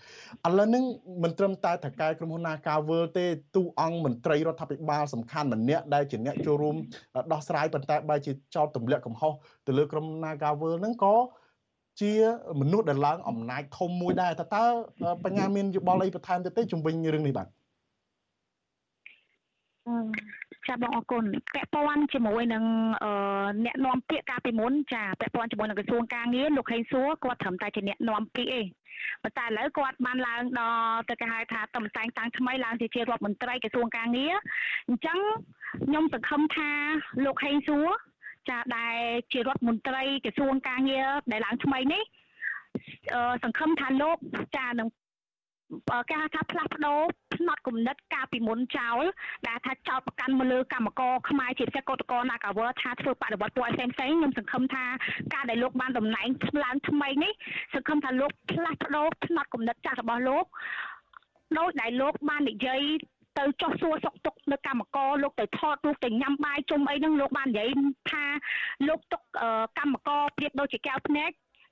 [0.58, 0.84] ឡូវហ្នឹង
[1.24, 3.26] មិនត្រឹមតែថកែក្រុមហ៊ុន Nagavel ទេ
[3.56, 6.76] ទូអង្គមន្ត្រីរដ្ឋាភិបាលសំខាន់ម្នាក់ដែលជាអ្នកចូលរួម
[7.32, 9.34] ដោះស្រាយប៉ុន្តែបែរជាចោតទម្លាក់កំហុស
[9.68, 11.16] ទៅលើក្រុម Nagavel ហ្នឹងក៏
[12.02, 12.14] ជា
[12.62, 14.66] មនុស្សដែលឡើងអំណាចធំមួយដែរតើតើ
[15.26, 17.48] បញ្ញាមានយោបល់អីបន្ថែមទៀតទេជំវិញរឿងនេះបាទ
[20.68, 21.24] ចាបងអរគុណ
[21.54, 22.64] ពាក់ព័ន្ធជាមួយនឹង
[23.66, 28.68] អ្នកនាំពាក្យកាលពីមុនចាពាក់ព័ន្ធជាមួយនឹងក្រសួងការងារលោកខេងសួរគាត់ត្រឹមតែជាអ្នកនាំពាក្យឯង
[29.24, 34.34] ប៉ុន្តែឥឡូវគាត់បានឡើងដល់ទៅគេហៅថាតំតែងតាំងថ្មីឡើងជាជារដ្ឋមន្ត្រីក្រសួងការងារ
[34.88, 35.20] អញ្ចឹង
[35.86, 36.72] ខ្ញុំសង្ឃឹមថា
[37.26, 37.90] លោកខេងសួរ
[38.50, 38.98] ចាដែល
[39.32, 42.04] ជារដ្ឋមន្ត្រីក្រសួងការងារដែលឡើងថ្មីនេះ
[43.44, 44.18] សង្ឃឹមថាលោក
[44.58, 44.90] ចានឹង
[46.10, 47.00] គេហៅថាផ្លាស់ប្ដូរ
[47.36, 49.00] ផ្នត់គំនិតកាលពីមុនចោល
[49.48, 54.86] ដែលថាចោលប្រកាន់មកលើកម្មករខ្មែរជាពិសេសកោតករ Nagawer ថាធ្វើបដិវត្តពួកផ្សេងផ្សេងខ្ញុំសង្ឃឹមថា
[55.34, 56.28] ការដែលលោកបានតំណែង
[56.64, 57.32] ឡើងថ្មីនេះ
[57.74, 60.46] សង្ឃឹមថាលោកផ្លាស់ប្ដូរផ្នត់គំនិតចាស់របស់លោក
[61.58, 62.82] ដោយដែលលោកបាននិយាយ
[63.38, 67.70] ទៅចោះសួរសុកទុកនៅកម្មករលោកទៅថតរូបទៅញ៉ាំបាយជុំអីហ្នឹងលោកបាននិយាយ
[68.12, 68.26] ថា
[68.88, 69.22] លោកទុក
[69.80, 71.32] កម្មករប្រៀបដូចជាកែវភ្នែក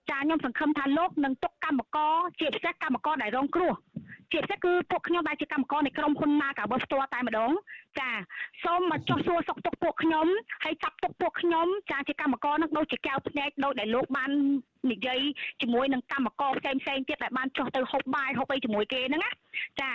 [0.09, 3.73] ចាខ្ញុំសង្ឃឹមថាលោកនឹងទុកកម្មករជាពិសេសកម្មករដែលរងគ្រោះ
[4.31, 7.51] ជាពិសេសគឺពួកខ្ញុំដែលជាកម្មករនៃក្រុមហ៊ុន Nagawer ផ្ទាល់តែម្ដង
[7.99, 8.09] ចា
[8.63, 10.27] សូមមកចោះសួរសុខទុក្ខពួកខ្ញុំ
[10.63, 14.31] ហើយចាប់ទុកពួកខ្ញុំចាជាកម្មករនឹងដូចជាកែវភ្នែកដូចដែលលោកបាន
[14.91, 15.19] និយាយ
[15.61, 19.31] ជាមួយនឹងកម្មករផ្សេងផ្សេងទៀតដែលបានចោះទៅហូបបាយហូបអីជាមួយគេហ្នឹងណា
[19.81, 19.91] ចា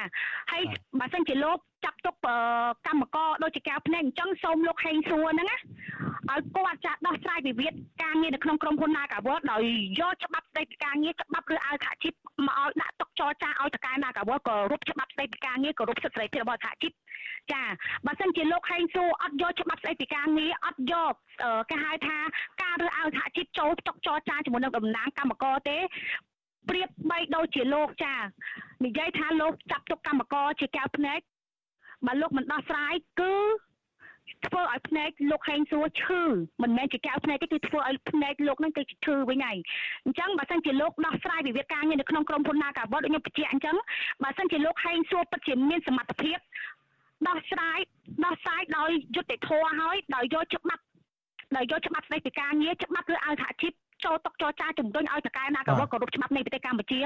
[0.51, 0.63] ហើយ
[1.01, 2.15] បើសិនជាលោកចាប់ទុក
[2.87, 5.57] កម្មករដូចជាកែវភ្នែកអញ្ចឹងសូមលោកហេងសួរហ្នឹងណា
[6.31, 7.73] ឲ្យគាត់ចាដោះស្រាយវិវាទ
[8.03, 9.63] ការងារនៅក្នុងក្រុមហ៊ុន Nagawer ដោយ
[10.01, 12.15] យកច្បាប់ស្តីពីការងារច្បាប់ឬអធិជីព
[12.47, 16.93] មកឲ្យដាក់ទុកចរចាឲ្យតកែ Nagawer ក៏រូបច្បាប់ស្តីពីការងារក៏រូបសិទ្ធិសេរីភាពរបស់អធិជីព
[17.53, 17.63] ចា
[18.07, 21.15] បើសិនជាលោកហេងសួរអត់យកច្បាប់ស្តីពីការងារអត់យក
[21.71, 22.19] គេហៅថា
[22.63, 25.79] ការរើឲ្យសហជីពចូលទុកចរចាជាមួយនឹងតំណាងកម្មករទេ
[26.69, 28.15] ប្រៀបបីដូចជាលោកចា
[28.85, 31.21] និយាយថាលោកចាប់ទុកកម្មករជាកែវភ្នែក
[32.07, 33.35] បើលោកមិនដោះស្រាយគឺ
[34.47, 36.23] ធ្វើឲ្យភ្នែកលោកហេងសួរឈឺ
[36.63, 39.57] មិនមែនជាកែវភ្នែកទេគឺធ្វើឲ្យភ្នែកលោកនឹងទៅឈឺវិញហើយ
[40.05, 43.77] អញ្ចឹងបើសិនជាលោកដោះស្រាយវិវាទការងារនៅក្នុងក្រុមហ៊ុន Nagaworld ដូចខ្ញុំបញ្ជាក់អញ្ចឹង
[44.23, 46.39] បើសិនជាលោកហេងសួរពិតជាមានសមត្ថភាព
[47.29, 47.79] ដោះស្រាយ
[48.25, 50.83] ដោះស្រាយដោយយុត្តិធម៌ហើយដោយយកច្បាប់
[51.57, 53.73] ដោយយកច្បាប់ស្តីពីការងារច្បាប់គឺឲ្យសហជីព
[54.05, 57.01] ចូលតុកចរចាជំរុញឲ្យតកែណាក៏គោរពច្បាប់នៃប្រទេសកម្ពុជា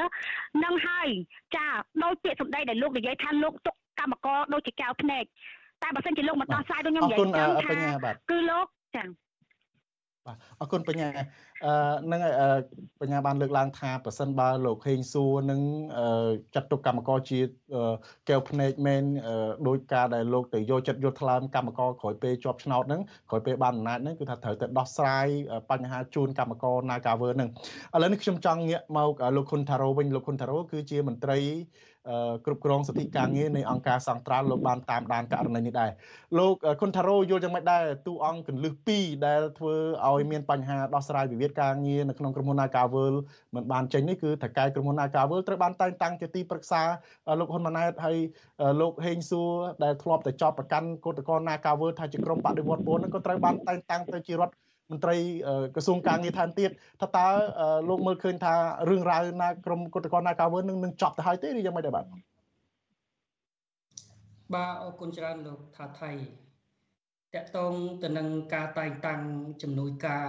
[0.65, 1.09] នឹងហើយ
[1.57, 1.67] ចា
[2.05, 5.25] ដោយពាក្យសម្ដីដែលលោកនិយាយថាលោកទុកកម្មករដូចជាកៅភ្នែក
[5.83, 9.03] តែបើសិនជាលោកមិនដោះស្រាយដូចខ្ញុំនិយាយចឹងថាគឺលោកចា
[10.27, 11.09] បាទអរគុណបញ្ញា
[11.65, 11.73] អឺ
[12.13, 12.21] នឹង
[13.01, 15.61] បញ្ញាបានលើកឡើងថាប្រសិនបើលោកហេងសួរនឹង
[16.55, 17.41] ចាត់ទុកកម្មករជា
[18.29, 19.03] កែវភ្នែកមែន
[19.69, 25.27] ដោយការដែលលោកទៅយកចិត្តយកថ្លើមកម្មករក្រោយពេលជាប់ឆ្នោតហ្នឹងក្រោយពេលបានអំណាចហ្នឹងគឺថាត្រូវតែដោះស្រាយ
[25.71, 27.51] បញ្ហាជូនកម្មករ Nagawer ហ្នឹង
[27.95, 31.39] ឥឡូវនេះខ្ញុំចង់ងាកមកលោកខុនថារ៉ូវិញលោកខុនថារ៉ូគឺជាមន្ត្រី
[32.47, 35.91] គ្រប់គ្រងសិទ្ធិការងារនៃអង្គការសង្ត្រាល់លោកបានតាមដានករណីនេះដែរ
[36.39, 39.75] លោកខុនថារ៉ូយល់យ៉ាងម៉េចដែរទូអង្គកន្លឹះ2ដែលធ្វើ
[40.07, 43.15] ឲ្យមានបញ្ហាដោះស្រាយវិវាទការងារនៅក្នុងក្រុមហ៊ុន Nagavel
[43.55, 46.83] មិនបានចេញនេះគឺថៅកែក្រុមហ៊ុន Nagavel ត្រូវបានតែងតាំងជាទីប្រឹក្សា
[47.41, 48.17] លោកហ៊ុនម៉ាណែតហើយ
[48.81, 49.51] លោកហេងសួរ
[49.85, 54.55] ដែលធ្លាប់តែចោទប្រកាន់គឧតកោ Nagavel ថាជាក្រុមបដិវត្តពណ៌នឹងក៏ត្រូវបានតែងតាំងទៅជារដ្ឋ
[54.91, 55.17] មន្ត្រី
[55.75, 56.71] ក្រសួងការងារថែមទៀត
[57.01, 57.27] ថាតើ
[57.89, 58.55] លោកមើលឃើញថា
[58.89, 62.05] រឿងរ៉ាវណាក្រមគុតកោណាកាវើនឹងនឹងចប់ទៅហើយទេឬយ៉ាងម៉េចដែរបាទ
[64.55, 66.11] បាទអរគុណច្រើនលោកថាថៃ
[67.35, 67.73] តកតង
[68.03, 69.21] ទៅនឹងការតែងតាំង
[69.63, 70.29] ជំនួយការ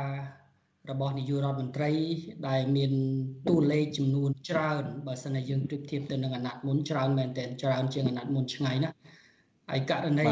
[0.91, 1.91] របស់នាយករដ្ឋមន្ត្រី
[2.47, 2.91] ដែលមាន
[3.49, 8.91] តួលេខចំនួនច្រើនបើសិនជាយើងប្រៀបធៀបទៅនឹងអាណត្តិមុនច្រើនមែនទែនច្រើនជាងអាណត្តិមុនឆ្ងាយណា
[9.69, 10.31] ហើយករណី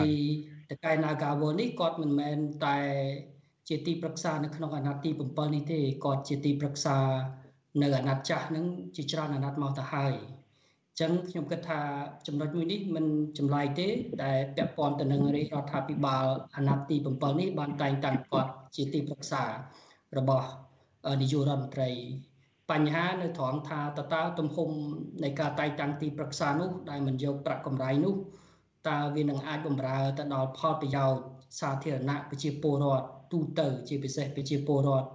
[0.70, 2.78] តកែ Nagawal នេះគាត់មិនមែនតែ
[3.68, 6.98] ជាទីប្រឹក្សានៅក្នុងអាណត្តិទី7នេះទេគាត់ជាទីប្រឹក្សា
[7.82, 10.14] នៅអាណត្តិចាស់ហ្នឹងជាច្រើនអាណត្តិមកទៅហើយ
[10.90, 11.80] អញ្ចឹងខ្ញុំគិតថា
[12.28, 13.06] ចំណុចមួយនេះមិន
[13.38, 13.88] ចម្លែកទេ
[14.24, 19.44] ដែលពាក់ព័ន្ធទៅនឹងរាជរដ្ឋាភិបាលអាណត្តិទី7នេះបានតែងតាំងគាត់ជាទីប្រឹក្សា
[20.18, 20.48] របស់
[21.22, 21.90] នាយករដ្ឋមន្ត្រី
[22.72, 24.70] បញ្ហានៅត្រង់ថាតើតើទំហំ
[25.24, 28.16] នៃការតែងតាំងទីប្រឹក្សានោះដែលមិនយកប្រាក់កម្រៃនោះ
[28.88, 31.22] តើវានឹងអាចបំរើទៅដល់ផលប្រយោជន៍
[31.60, 35.10] សាធារណៈប្រជាពលរដ្ឋ ទូទៅជាពិសេសប្រជាពលរដ្ឋ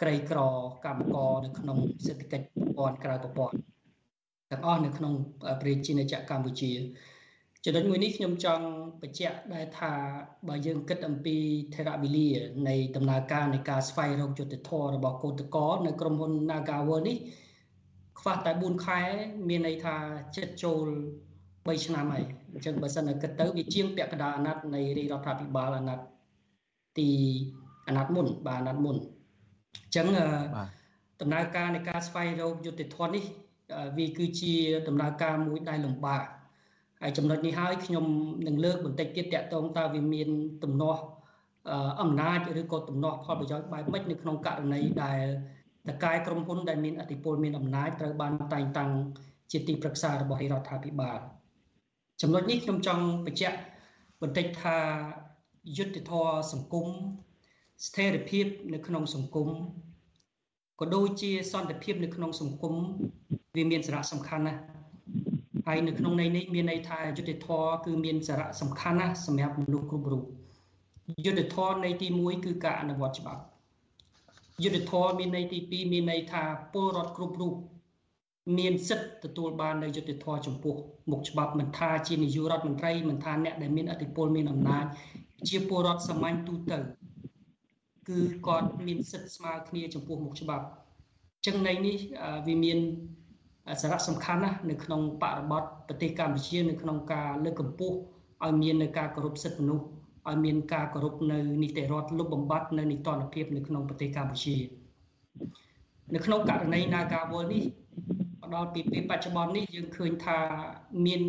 [0.00, 0.40] ក្រីក្រ
[0.84, 3.56] កម្មករនៅក្នុងសេដ្ឋកិច្ចប្រព័ន្ធក្រៅប្រព័ន្ធ
[4.50, 5.12] ទាំងអស់នៅក្នុង
[5.62, 6.72] ប្រជាណាចក្រកម្ពុជា
[7.64, 8.66] ចំណុចមួយនេះខ្ញុំចង់
[9.02, 9.92] បញ្ជាក់ដែរថា
[10.48, 11.36] បើយើងគិតអំពី
[11.74, 12.28] ថេរវិលា
[12.68, 17.16] នៃដំណើរការនៃការស្វែងរកយុត្តិធម៌របស់កោតក្រនៅក្រុមហ៊ុន Nagawer នេះ
[18.20, 19.00] ខ្វះតែ4ខែ
[19.48, 19.96] មានន័យថា
[20.36, 20.86] ចិត្តចូល
[21.66, 26.11] 3ឆ្នាំហើយអញ្ចឹងបើសិនតែគិតទៅវាជាងពាក់កណ្ដាលអាណត្តិនៃរាជរដ្ឋាភិបាលអាណត្តិ
[26.98, 27.10] ទី
[27.86, 28.96] អាណត្តិមុនបាទអាណត្តិមុន
[29.82, 30.06] អញ្ចឹង
[31.20, 33.24] ដំណើរការនៃការស្វែងរកយុត្តិធម៌នេះ
[33.98, 34.54] វាគឺជា
[34.88, 36.24] ដំណើរការមួយដែលលំបាក
[37.00, 38.06] ហើយចំណុចនេះហើយខ្ញុំ
[38.46, 40.28] នឹងលើកបន្តិចទៀតតកតងតើវាមាន
[40.64, 41.02] ទំនាស់
[42.02, 45.24] អំណាចឬក៏ទំនាស់ផលប្រយោជន៍បែបម៉េចនៅក្នុងករណីដែល
[45.88, 48.90] តកាយក្រុមហ៊ុនដែលមានអធិបុលមានអំណាចត្រូវបានតែងតាំង
[49.52, 51.18] ជាទីប្រឹក្សារបស់រដ្ឋាភិបាល
[52.22, 53.58] ចំណុចនេះខ្ញុំចង់បញ្ជាក់
[54.22, 54.76] បន្តិចថា
[55.76, 56.86] យុត្តិធម៌សង្គម
[57.86, 59.48] ស្ថិរភាពនៅក្នុងសង្គម
[60.80, 62.74] ក៏ដូចជាសន្តិភាពនៅក្នុងសង្គម
[63.56, 64.60] វាមានសារៈសំខាន់ណាស់
[65.66, 70.24] ហើយនៅក្នុងន័យនេះមានន័យថាយុត្តិធម៌គឺមានសារៈសំខាន់ណាស់សម្រាប់មនុស្សគ្រប់រូប
[71.24, 73.42] យុត្តិធម៌នៃទី1គឺការអនុវត្តច្បាប់
[74.62, 76.42] យុត្តិធម៌មានន័យទី2មានន័យថា
[76.72, 77.54] ពលរដ្ឋគ្រប់រូប
[78.58, 80.74] មានសិទ្ធិទទួលបាននៅយុត្តិធម៌ចំពោះ
[81.10, 84.84] មុខច្បាប់មិនថាជានាយករដ្ឋមន្ត្រីមិនថាអ្នកដែលមានអធិបុលមានអំណាច
[85.48, 86.78] ជាពលរដ្ឋសាមញ្ញទូទៅ
[88.08, 90.66] គឺគាត់មានសិទ្ធិស្មើគ្នាចំពោះមុខច្បាប់
[91.46, 91.96] ចឹងន័យនេះ
[92.46, 92.78] វាមាន
[93.82, 97.96] សារៈសំខាន់ណាស់នៅក្នុងបរិបទប្រទេសកម្ពុជានៅក្នុងការលើកកម្ពស់
[98.44, 99.84] ឲ្យមាននៅការគោរពសិទ្ធិមនុស្ស
[100.28, 104.56] ឲ្យមានការគោរពនៅនីតិរដ្ឋលុបបំបាត់នៅនីតិរដ្ឋភាពនៅក្នុងប្រទេសកម្ពុជា
[106.14, 107.64] នៅក្នុងករណី Nagawal នេះ
[108.54, 110.38] ដល់ពីពេលបច្ចុប្បន្ននេះយើងឃើញថា
[111.06, 111.22] មាន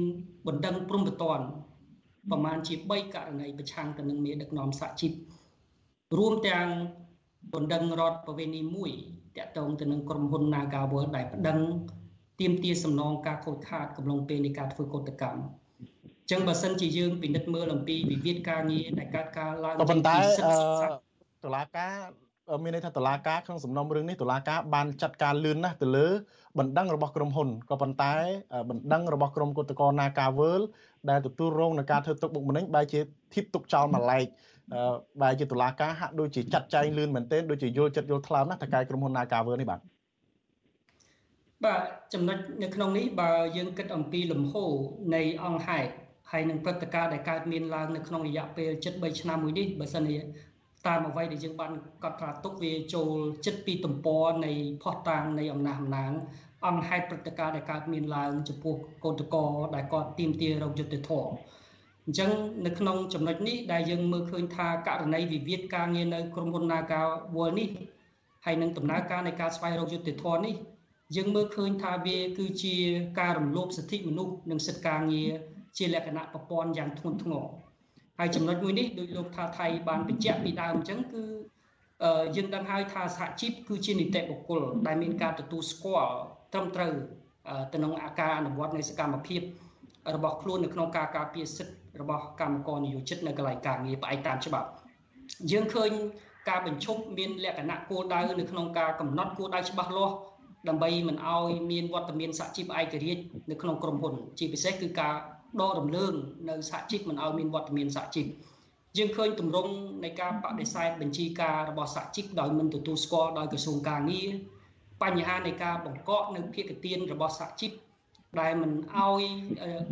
[0.47, 1.39] បណ្ដឹងព្រំប្រទាន
[2.31, 5.11] ប្រមាណជា3ករណីប្រឆាំងទៅនឹងមេដឹកនាំសហជីព
[6.17, 6.67] រួមទាំង
[7.53, 8.91] បណ្ដឹងរដ្ឋប្រវេណីមួយ
[9.37, 11.59] តាក់ទងទៅនឹងក្រុមហ៊ុន Nagawal ដែលប្តឹង
[12.39, 20.15] ទាមទារសំណងការខូចខាតកំឡុងពេលនៃការធ្វើកោតកម្មអញ្ចឹងបើសិនជាយើងពិនិត្យមើលអំពីវិវាទការងារដែលកើតការឡើងប៉ុន្តែ
[21.43, 22.22] តុលាការ
[22.63, 26.07] មានន័យថាតុលាការក្នុងសំណុំរឿងនេះតុលាការបានចាត់ការលឿនណាស់ទៅលើ
[26.59, 28.13] បណ្ដឹងរបស់ក្រុមហ៊ុនក៏ប៉ុន្តែ
[28.69, 30.61] បណ្ដឹងរបស់ក្រុមគឧតកោ Nagavel
[31.09, 32.99] ដែលទទួលរងនឹងការធ្វើទុកបុកម្នេញបែរជា
[33.33, 34.25] ធៀបទុកចោលមួយឡែក
[35.21, 39.79] បែរជាតុលាការហាក់ដូចជាចាត់ចែងលឿនមែនទែនដូចជាយល់ចិត្តយល់ថ្លើមណាស់តកែក្រុមហ៊ុន Nagavel នេះបាទ
[41.65, 41.81] បាទ
[42.13, 44.71] ចំណុចនៅក្នុងនេះបើយើងគិតអំពីលំហូរ
[45.15, 45.91] នៃអង្គហេតុ
[46.31, 50.17] ហើយនឹងព្រឹត្តិការណ៍ដែលកើតមានឡើងនៅក្នុងរយៈពេល73ឆ្នាំមួយនេះបើសិនជា
[50.87, 51.71] តាមអ្វីដែលយើងបាន
[52.03, 53.09] កត់ត្រាទុកវាចូល
[53.45, 54.51] ចិត្តពីទំព័រនៃ
[54.83, 56.11] ផុសតាងនៃអំណះអំណាង
[56.67, 61.31] អង្គហេតុព្រឹត្តិការណ៍ដែលកើតមានឡើងចំពោះកោតកោដែលគាត់ទាមទាររកយុត្តិធម៌
[62.05, 62.31] អញ្ចឹង
[62.65, 67.01] នៅក្នុងចំណុចនេះដែលយើងមើលឃើញថាករណីវិវាទការងារនៅក្រុមហ៊ុន Naga
[67.35, 67.69] World នេះ
[68.45, 70.55] ហើយនឹងដំណើរការនៃការស្វែងរកយុត្តិធម៌នេះ
[71.15, 72.75] យើងមើលឃើញថាវាគឺជា
[73.19, 75.31] ការរំលោភសិទ្ធិមនុស្សនិងសិទ្ធិការងារ
[75.77, 77.45] ជាលក្ខណៈប្រព័ន្ធយ៉ាងធ្ងន់ធ្ងរ
[78.19, 81.23] ហើយចំណុចមួយនេះដោយលោកថាថៃបានបញ្ជាក់ពីដើមអញ្ចឹងគឺ
[82.35, 86.13] យើងដឹងហើយថាសហជីពគឺជានីតិបុគ្គលដែលមានការទទួលស្គាល់
[86.53, 86.93] ត្រឹមត្រូវ
[87.73, 89.41] ទៅក្នុងអាការអនុវត្តនៃសកម្មភាព
[90.15, 94.67] របស់ខ្លួននៅក្នុងការការពារសិទ្ធិរបស់កម្មករនិយោជិតនៅកន្លែងការងារផ្អែកតាមច្បាប់
[95.51, 95.91] យើងឃើញ
[96.49, 100.15] ការបញ្ឈប់មានលក្ខណៈគោលដៅនៅក្នុងការកំណត់គោលដៅច្បាស់លាស់
[100.69, 105.13] ដើម្បីមិនឲ្យមានវត្តមានសហជីពឯករាជ្យនៅក្នុងក្រុមហ៊ុនជាពិសេសគឺការ
[105.61, 106.13] ដករំលើង
[106.49, 108.27] នៅសហជីពមិនឲ្យមានវត្តមានសហជីព
[108.97, 109.71] យើងឃើញទម្រង់
[110.03, 114.29] នៃការបដិសេធបញ្ជីការរបស់សហជីពដោយមិនទទួលស្គាល់ដោយក្រសួងការងារ
[115.03, 117.71] បញ្ហានៃការបង្កក់នៅភាគទានរបស់សហជីព
[118.41, 119.21] ដែលមិនអោយ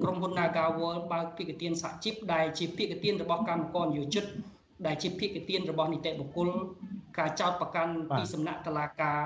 [0.04, 4.26] ក្រុមហ៊ុន Nagawal បើកភាគទានសហជីពដែលជាភាគទានរបស់កម្មករនិយោជិត
[4.86, 6.50] ដែលជាភាគទានរបស់នីតិបុគ្គល
[7.18, 9.22] ការចោតប្រកាន់ពីសំណាក់តុលាការ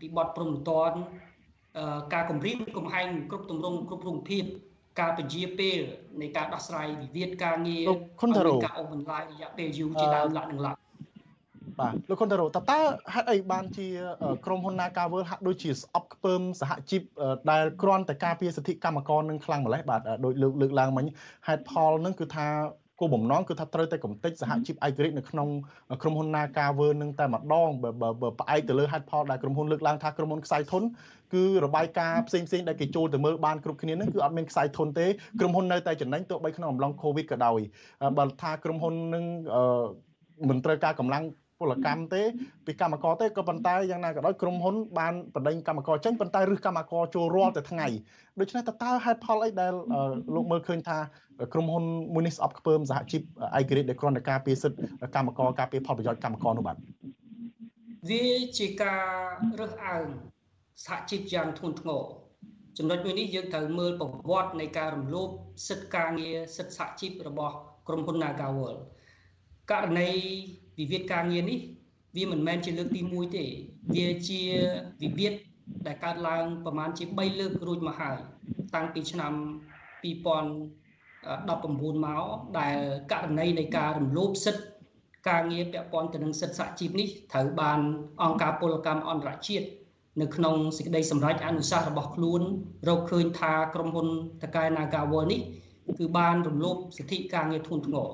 [0.00, 0.92] ពីបទព្រំតន
[2.14, 4.44] ការគម្រាមកំហែងគ្រប់ទម្រង់គ្រប់រូបភាព
[5.00, 5.80] ការពជាពេល
[6.20, 7.84] នៃការដោះស្រាយវិវាទការងារ
[8.64, 10.78] ការអូសបន្លាយរយៈពេលយូរជាដើមលក្ខនឹងលក្ខ
[11.80, 12.80] បាទលោកខុនតារ៉ូតើតើ
[13.14, 13.86] ហេតុអីបានជា
[14.46, 17.02] ក្រុមហ៊ុន Nagavel ហាក់ដូចជាស្អប់ខ្ពើមសហជីព
[17.50, 21.06] ដែលគ្រាន់តែការពារសិទ្ធិកម្មករនឹងខ្លាំងម្លេះបាទដោយលើកលើកឡើងមិញ
[21.46, 22.46] ហេតុផលនឹងគឺថា
[23.00, 25.48] គោលបំណងគឺថាត្រូវតែកំទេចសហជីពឯករាជ្យនៅក្នុង
[26.02, 27.68] ក្រុមហ៊ុន Nagaver នឹងតែម្ដង
[28.22, 30.82] បើផ្អែកទៅលើហេតុផលដែលក្រុមហ៊ុនលើកឡើងថាក្រុមហ៊ុនខ្សែធន
[31.34, 35.06] គឺរបាយការណ៍ផ្សេងផ្សេងដែលគេចូលទៅមើលបានគ្រប់គ្នានឹងគឺអត់មានខ្សែធនទេ
[35.40, 37.60] ក្រុមហ៊ុននៅតែចំណេញទោះបីក្នុងអំឡុង Covid ក៏ដោយ
[38.18, 39.24] បើថាក្រុមហ៊ុននឹង
[40.48, 41.24] មិនត្រូវការកម្លាំង
[41.60, 42.22] ពលកម្មទេ
[42.66, 47.86] ពីកម្មករទេក៏ប៉ុន្តែយ៉ាងណាក៏ដោយក្រុមហ៊ុនបានបណ្ដេញកម្មករចេញប៉ុន្តែរឹសកម្មករចូលរាល់តែថ្ងៃ
[48.40, 49.72] ដូច្នេះតើតើហេតុផលអីដែល
[50.34, 50.98] លោកមើលឃើញថា
[51.52, 53.22] ក្រុមហ៊ុនមួយនេះស្អប់ខ្ពើមសហជីព
[53.58, 56.76] ឯករាជ្យដែលគ្រាន់តែការពារសិទ្ធិកម្មករការពារផលប្រយោជន៍កម្មករនោះបាទ
[58.08, 58.26] វា
[58.58, 59.04] ជាការ
[59.60, 60.06] រើសអើង
[60.84, 62.02] សហជីពយ៉ាងធ្ងន់ធ្ងរ
[62.78, 65.28] ចំណុចមួយនេះយើងត្រូវមើលប្រវត្តិនៃការរំលោភ
[65.68, 67.54] សិទ្ធិការងារសិទ្ធិសហជីពរបស់
[67.88, 68.76] ក្រុមហ៊ុន Nagawal
[69.70, 70.10] ករណី
[70.78, 71.58] វិវាទការងារនេះ
[72.16, 73.44] វាមិនមែនជាលើកទី1ទេ
[73.94, 74.40] វាជា
[75.02, 75.32] វិវាទ
[75.86, 78.18] ដែលកើតឡើងប្រមាណជា3លើករួចមកហើយ
[78.74, 79.32] តាំងពីឆ្នាំ
[80.04, 82.24] 2019មក
[82.58, 82.76] ដែល
[83.12, 84.64] ករណីនៃការរំលោភសិទ្ធិ
[85.28, 87.80] ការងារពាក់ព័ន្ធទៅនឹងសិទ្ធិសហជីពនេះត្រូវបាន
[88.22, 89.66] អង្គការពលកម្មអន្តរជាតិ
[90.20, 92.42] នៅក្នុងសេចក្តីសម្រេចអនុសាសន៍របស់ខ្លួន
[92.88, 94.08] រកឃើញថាក្រុមហ៊ុន
[94.42, 95.40] តកែ Nagawal នេះ
[95.98, 98.08] គឺបានរំលោភសិទ្ធិការងារធ្ងន់ធ្ងរ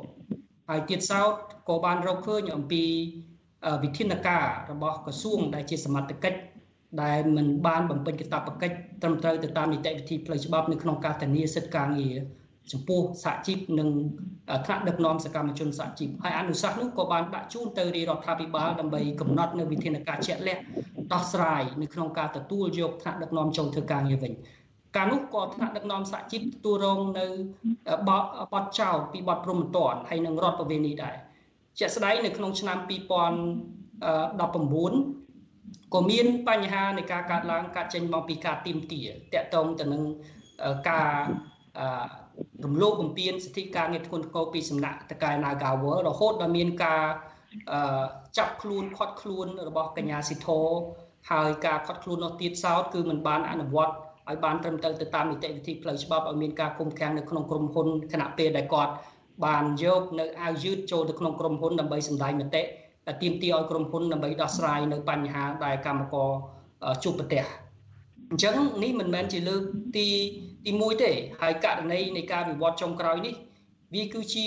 [0.69, 1.33] ហើយទៀតសោត
[1.69, 2.85] ក៏បានរកឃើញអំពី
[3.83, 6.39] វិធានការរបស់ក្រសួងដែលជាសមត្ថកិច្ច
[7.03, 12.17] ដែលមិនបានបំពេញកាតព្វកិច្ចត្រឹមត្រូវទៅតាមនីតិវិធីផ្លូវច្បាប់នៅក្នុងការធានាសិទ្ធិការងារ
[12.73, 13.89] ចំពោះសហជីពនិង
[14.67, 20.63] ថ្នាក់ដឹកនាំសកម្មជនសហជីពហើយអនុសាសន៍នោះក៏បានដាក់ជូនទៅរាជរដ្ឋាភិបាលដើម្បីកំណត់នៅវិធានការជាក់លាក់
[21.13, 24.33] ដោះស្រាយនៅក្នុងការទទួលយកថ្នាក់ដឹកនាំចូលធ្វើការងារវិញ
[24.97, 27.27] កាលនោះក៏ថ្នាក់ដឹកនាំសហជីពទទួលរងនៅ
[28.53, 31.17] បទចោលពីបទព្រមត្តនហើយនឹងរដ្ឋប្រវេណីដែរ
[31.79, 32.91] ជាក់ស្ដែងនៅក្នុងឆ្នាំ2019
[35.95, 40.03] ក៏មានបញ្ហានៃការកាត់ឡើងកាត់ចេញមកពីការទីមទាតកតងទៅនឹង
[40.91, 41.09] ការ
[42.65, 47.03] រំលោភបំពានសិទ្ធិការងារធ្ងន់ធ្ងរពីសំណាក់តកែ Nagawal រហូតដល់មានការ
[48.39, 50.67] ចាប់ខ្លួនខាត់ខ្លួនរបស់កញ្ញាស៊ីធរ
[51.31, 53.95] ហើយការខាត់ខ្លួននោះទៀតសោតគឺมันបានអនុវត្ត
[54.29, 58.93] ឲ្យបានត្រឹមត្រូវទៅតាមនីតិវិធីផ្លូវច្បាប់ឲ្យមានការគុំខាំងនៅក្នុងក្រុមហ៊ុនខណៈពេលដែលគាត់
[59.47, 62.63] បានយកនៅអាវយឺតចូលទៅក្នុងក្រុមហ៊ុនដើម្បីសម្ដែងមតិ
[63.23, 66.31] ទាមទារឲ្យក្រុមហ៊ុនដើម្បីដោះស្រាយនៅបញ្ហាដែលកម្មករ
[67.05, 67.45] ជួបប្រទះ
[68.31, 69.63] អញ្ចឹងនេះមិនមែនជាលើក
[69.97, 70.09] ទី
[70.65, 73.35] ទី1ទេហើយករណីនៃការវិវត្តចុងក្រោយនេះ
[73.95, 74.47] វាគឺជា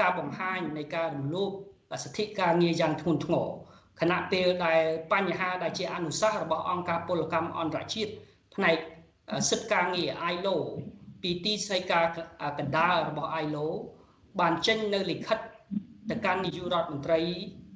[0.00, 1.44] ការបង្ហាញនៃការរំលោ
[1.90, 3.48] ភសិទ្ធិការងារយ៉ាងធ្ងន់ធ្ងរ
[4.00, 4.82] ខណៈពេលដែល
[5.12, 8.12] បញ្ហាដែលជាអនុសាសន៍របស់អង្គការពលកម្មអន្តរជាតិ
[8.54, 8.76] ផ្នែក
[9.50, 10.56] សិទ្ធិការងារ ILO
[11.22, 12.06] ពីទីស្តីការ
[12.58, 13.66] កណ្ដាលរបស់ ILO
[14.40, 15.38] បានចេញនៅលិខិត
[16.10, 17.20] ទៅកាន់នាយករដ្ឋមន្ត្រី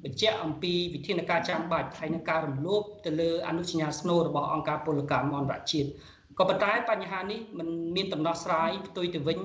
[0.05, 5.91] បញ្ជាក់អំពីវិធានការចាំបាច់ហើយនឹងការរំលោភទៅលើអនុសញ្ញាស្នូលរបស់អង្គការពលកម្មអន្តរជាតិ
[6.39, 9.39] ក៏ប៉ុន្តែបញ្ហានេះมันមានដំណោះស្រាយផ្ទុយទៅវិញ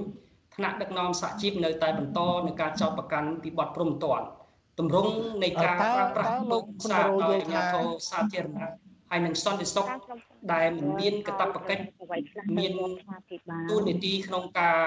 [0.56, 4.26] ថ្នាក់ដឹកនាំសហជីពនៅតែបន្តនឹងការចោទប្រកាន់ពីបទព្រំទាន់
[4.80, 5.14] ទម្រង់
[5.44, 8.72] នៃការប្រើប្រាស់លោកសារដោយអាជ្ញាធរសាធារណៈ
[9.10, 9.86] ហើយនឹងសន្តិសុខ
[10.54, 11.84] ដែលមិនមានកតបកិច្ច
[12.58, 12.72] មាន
[13.70, 14.80] ទូនីតិក្នុងការ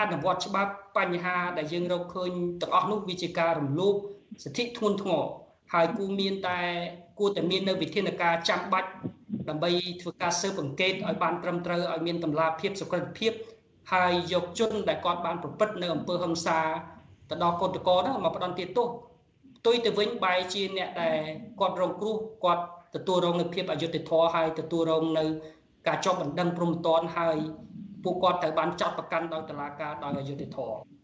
[0.00, 3.94] អនុវត្តច្បាប់បញ្ហាដែលយើងរកឃើញទាំងអស់នោះវាជាការរំលោភ
[4.44, 5.22] សិទ្ធិធ្ងន់ធ្ងរ
[5.72, 6.60] ហើយគូមានតែ
[7.18, 8.90] គួរតែមាននៅវិធានការចាំបាច់
[9.50, 9.70] ដើម្បី
[10.02, 13.32] ធ្វើការស៊ើបអង្កេតឲ្យបានត្រឹមត្រូវឲ្យមានតម្លាភាពសុក្រិតភាព
[13.92, 16.58] ហើយយកជនដែលគាត់បានប្រព្រឹត្តនៅអំពើហិង្សា
[17.30, 18.86] ទៅដល់កូនតកនោះមកផ្ដន់ទាទោស
[19.58, 21.18] ផ្ទុយទៅវិញបែរជាអ្នកដែល
[21.60, 25.24] គាត់រងគ្រោះគាត់ទទួលរងនូវភាពអយុត្តិធម៌ហើយទទួលរងនៅ
[25.86, 27.36] ការជាប់បណ្ដឹងព្រមតនហើយ
[28.04, 30.99] ពួកគាត់ត្រូវបានចាប់ប្រកាន់ដោយតុលាការដោយអយុត្តិធម៌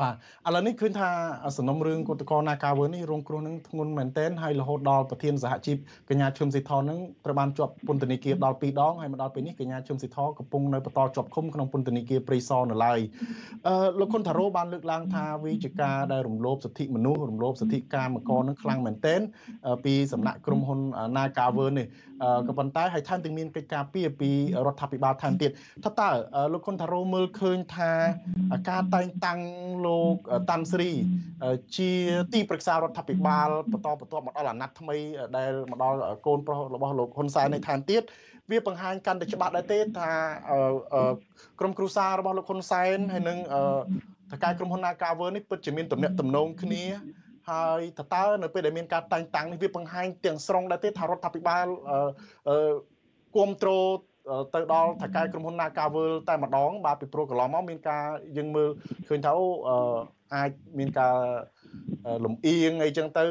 [0.00, 0.14] បាទ
[0.46, 1.10] ឥឡូវនេះឃើញថា
[1.56, 5.76] សំណុំរឿងកតកនាការវើនេះរងគ្រោះនឹងធ្ងន់មែនទែនហើយរហូតដល់ប្រធានសហជីព
[6.10, 13.00] កញ្ញាឈឹមស៊ីថននឹងត្រូវបានជាប់ពន្ធនាគារដល់2ដងហើយមកដល់ពេលនេះកញ្ញាឈឹមស៊ីថកំពុងនៅបន្តជាប់ឃុំក្នុងពន្ធនាគារព្រៃសរនៅឡើយ
[13.66, 19.20] អឺលោកខុនថារ៉ូបានលើកឡើងថាវាជាការដែលរំលោភសិទ្ធិមនុស្សរំលោភសិទ្ធិកាមករនឹងខ្លាំងមែនទែន
[19.84, 20.80] ពីសំណាក់ក្រុមហ៊ុន
[21.16, 21.86] នាការវើនេះ
[22.48, 24.30] ក៏ប៉ុន្តែហើយថែមទាំងមានកិច្ចការពីពី
[24.66, 25.50] រដ្ឋាភិបាលថែមទៀត
[25.84, 26.10] ថាតើ
[26.52, 27.92] លោកខុនថារ៉ូមើលឃើញថា
[28.70, 29.40] ការតែងតាំង
[29.86, 29.89] លោក
[30.50, 30.90] តាន់ស្រី
[31.76, 31.90] ជា
[32.34, 34.96] ទីប្រឹក្សារដ្ឋាភិបាលបន្តបន្ទាប់មកដល់អាណត្តិថ្មី
[35.36, 38.02] ដែលមកដល់កូនប្រុសរបស់លោកហ៊ុនសែននេះថែមទៀត
[38.50, 40.10] វាបង្ហាញកាន់តែច្បាស់ដែរទេថា
[41.60, 43.38] ក្រុមគ្រួសាររបស់លោកហ៊ុនសែនហើយនឹង
[44.32, 46.84] តកែក្រុមហ៊ុន Nagawer នេះពិតជាមានទំនាក់ទំនងគ្នា
[47.50, 51.66] ហើយតើតើនៅពេលដែលមានការតែងតាំងនេះវាបង្ហាញទាំងស្រុងដែរទេថារដ្ឋាភិបាល
[53.34, 53.86] គ្រប់គ្រង
[54.54, 58.04] ទៅដល់ថៅកែក្រុមហ៊ុន Nagavel តែម្ដង បាទពីព្រោះកន្លងមកមានការ
[58.36, 58.68] យើងមើល
[59.08, 59.46] ឃើញថាអូ
[60.34, 61.16] អាចមានការ
[62.24, 63.24] លំអៀងអីចឹងទៅ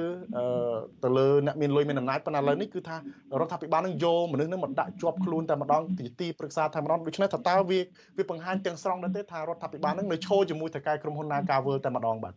[1.04, 3.00] ទៅលើអ្នកមានលុយមានអំណាចប៉ុន្តែឥឡូវនេះគឺថារ
[3.46, 7.80] ដ្ឋាភិបាលនឹងយកមនុស្សនឹងមកដាក់ជាប់ខ្លួនតែម្ដងទីទីប្រឹក្សាតែម្ដងដូច្នេះថាតើវា
[8.18, 12.34] វាបង្ហាញទាំងស្រុងដែរទេថារដ្ឋាភិបាលនឹងនៅឈរជាមួយថៅកែក្រុមហ៊ុន Nagavel តែម្ដងបាទ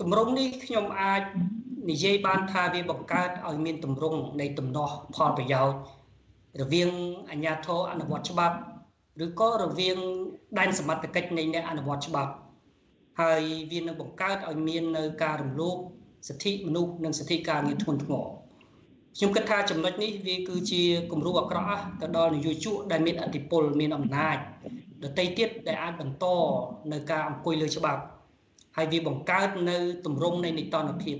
[0.00, 1.22] តម្រងនេះខ្ញុំអាច
[1.90, 5.76] និយាយបានថាវាបង្កើតឲ្យមានតម្រងនៃទំនាស់ផលប្រយោជន៍
[6.60, 6.90] រវាង
[7.30, 8.56] អាជ្ញាធរអនុវត្តច្បាប់
[9.24, 9.98] ឬក៏រវាង
[10.58, 12.32] ដែនសមត្ថកិច្ចនៃអ្នកអនុវត្តច្បាប់
[13.20, 13.42] ហើយ
[13.72, 15.76] វានឹងបង្កើតឲ្យមាននៅការរំលោភ
[16.28, 18.26] សិទ្ធិមនុស្សនិងសិទ្ធិការងារធ្ងន់ធ្ងរ
[19.16, 20.82] ខ្ញុំគិតថាចំណុចនេះវាគឺជា
[21.12, 24.36] គំរូអាក្រក់ទៅដល់នយោជកដែលមានអធិបុលមានអំណាច
[25.04, 26.24] ដតីទៀតដែលអាចបន្ត
[26.92, 28.02] នៅការអង្គុយលើច្បាប់
[28.76, 29.76] ហើយវាបង្កើតនៅ
[30.06, 31.16] ទម្រង់នៃនីតិរដ្ឋភាព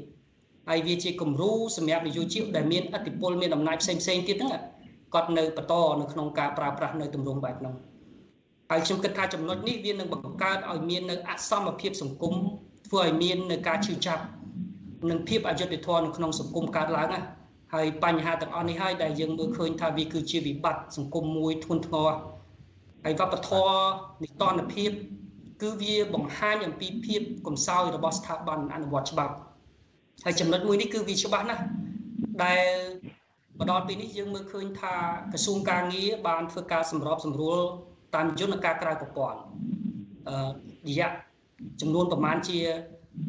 [0.69, 4.63] ហើយវាជាគំរូសម្រាប់នយោជកដែលមានអធិបុលមានអំណាចផ្សេងផ្សេងទៀតហ្នឹង
[5.17, 7.75] គាត់នៅបន្តនៅក្នុងការប្រើប្រាស់នៅទម្រង់បែបហ្នឹង
[8.71, 12.35] ហើយខ្ញុំគិតថាចំណុចនេះវានឹងបង្កើតឲ្យមាននៅអសមភាពសង្គម
[12.87, 14.23] ធ្វើឲ្យមាននៅការឈឺចាប់
[15.11, 17.21] និងភាពអយុត្តិធម៌នៅក្នុងសង្គមកើតឡើងណា
[17.75, 22.11] ហើយបញ្ហាទាំងអស់នេះហើយដែលយើងមើលឃើញថាវាគឺជាវិបត្តិសង្គមមួយធ្ងន់ធ្ងរ
[23.05, 23.77] ហើយវប្បធម៌
[24.23, 24.91] និតនភាព
[25.63, 29.35] គឺវាបង្ហាញអំពីភាពកំសោយរបស់ស្ថាប័នអនុវត្តច្បាប់
[30.25, 31.63] ហើយចំណុចមួយនេះគឺវាច្បាស់ណាស់
[32.45, 32.67] ដែល
[33.59, 34.95] មកដល់ពេលនេះយើងមើលឃើញថា
[35.33, 37.61] ក្រសួងការងារបានធ្វើការសម្របសម្រួល
[38.15, 39.39] តាមយន្តការក្រៅប្រព័ន្ធ
[40.29, 40.37] អឺ
[40.89, 41.09] រយៈ
[41.81, 42.59] ចំនួនប្រមាណជា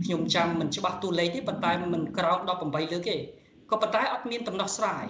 [0.04, 3.16] ខ្ញុំចាំមិនច្បាស់តួលេខទេប៉ុន្តែមិនក្រោម18លើកទេ
[3.72, 5.06] ក៏ប៉ុន្តែអត់មានដំណោះស្រាយ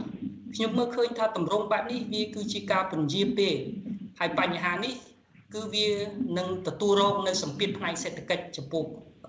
[0.55, 3.55] ខ្ញុំមើលឃើញថាតម្រងបែបនេះវាគឺជាការពន្យាពេល
[4.19, 4.93] ហើយបញ្ហានេះ
[5.53, 5.87] គឺវា
[6.37, 8.83] នឹងទទួលរងនៅសម្ពាធផ្នែកសេដ្ឋកិច្ចចំពោះ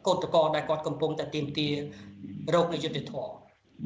[0.06, 1.74] កោតក្រដែលគាត់កំពុងតែទាមទារ
[2.54, 3.28] រោគនៃយុទ្ធធរ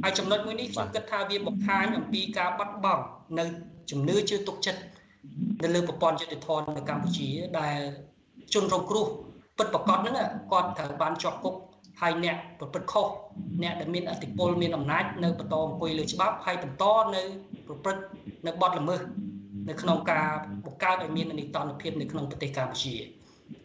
[0.00, 3.04] ហើយចំណុចមួយនេះខ្ញុំគិតថាវាបង្ហាញអំពីការបាត់បង់
[3.38, 3.44] នៅ
[3.90, 4.80] ជំនឿជឿទុកចិត្ត
[5.62, 7.28] នៅលើប្រព័ន្ធយុតិធម៌នៅកម្ពុជា
[7.60, 7.78] ដែល
[8.54, 9.06] ជនរងគ្រោះ
[9.58, 10.14] ពិតប្រកបហ្នឹង
[10.52, 11.54] គាត់ត្រូវបានជាប់គុក
[12.00, 13.06] ហើយអ្នកប្រព្រឹត្តខុស
[13.62, 16.84] អ្នកដែលមានអធិបុលមានអំណាចនៅបន្តអង្គុយលើច្បាប់ហើយបន្ត
[17.14, 17.22] នៅ
[17.66, 18.02] ប្រព្រឹត្ត
[18.46, 19.00] នៅបទល្មើស
[19.68, 20.26] នៅក្នុងការ
[20.66, 22.94] បង្កើតឲ្យមាននីតិរដ្ឋភាពនៅក្នុងប្រទេសកម្ពុជា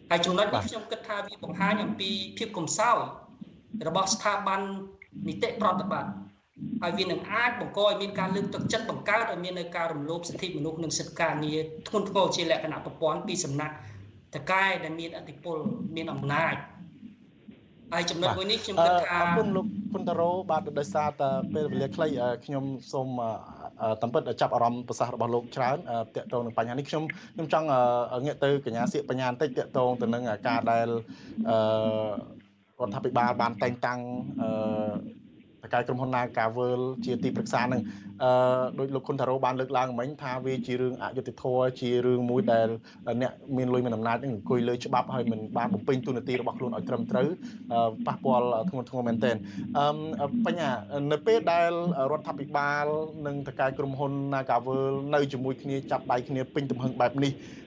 [0.09, 2.97] ហើយចំណុចនេះខ្ញុំគិតថាវាបង្ហាញអំពីភាពកំសោយ
[3.88, 4.61] របស់ស្ថាប័ន
[5.28, 6.12] នីតិប្រតិបត្តិ
[6.82, 13.76] ហើយវានឹងអាចបង្កឲ្យមានការលើកទឹកចិត្តបង្កើតឲ្យមាននៅការរំលោភសិទ្ធិមនុស្សនិងសិទ្ធិការងារធ្ងន់ធ្ងរជាលក្ខណៈប្រព័ន្ធពីសំណាក់
[14.36, 15.58] តកែដែលមានអធិបុល
[15.95, 16.55] មានអំណាច
[17.93, 22.08] ហើយចំណុចមួយនេះខ្ញុំគិតថាអរគុណលោកគុណតារ៉ូបាទដោយសារតែពេលវេលាខ្លី
[22.45, 23.08] ខ្ញុំសូម
[24.01, 25.78] តាមពិតចាប់អារម្មណ៍ប្រសាសន៍របស់លោកច្រើន
[26.16, 27.03] តាក់ទងនឹងបញ្ហានេះខ្ញុំ
[27.36, 27.68] ខ្ញុំចង់
[28.26, 30.88] ងាកទៅកញ្ញាសៀកបញ្ញាបន្តិចតាក់ទងទៅនឹងការដែល
[31.49, 31.58] អឺ
[32.80, 33.99] រដ្ឋាភិបាលបានតែងតាំង
[34.41, 34.49] អឺ
[35.63, 37.82] តកែក្រុមហ៊ុន Nagavel ជាទីប្រឹក្សានឹង
[38.23, 38.32] អឺ
[38.78, 42.67] ដោយលោកខុនតារ៉ូបានលើកឡើងមិញថាវាជារឿងអយុត្តិធម៌ជារឿងមួយដែល
[43.21, 47.28] អ្នកមានលុយមានអំណាចនឹងអង្គុយលើច្បាប់ហើយមិនបានបំពេញទូនាទីរបស់ខ្លួនឲ្យត្រឹមត្រូវ
[48.07, 49.36] ប៉ះពាល់ធ្ងន់ធ្ងរមែនទែន
[49.78, 50.69] អឺបញ្ញា
[51.11, 51.71] នៅពេលដែល
[52.11, 52.86] រដ្ឋាភិបាល
[53.28, 54.82] និងតកែក្រុមហ៊ុន Nagavel
[55.15, 57.32] នៅជាមួយគ្នាចាប់ដៃគ្នាពេញទំហឹងបែបនេះ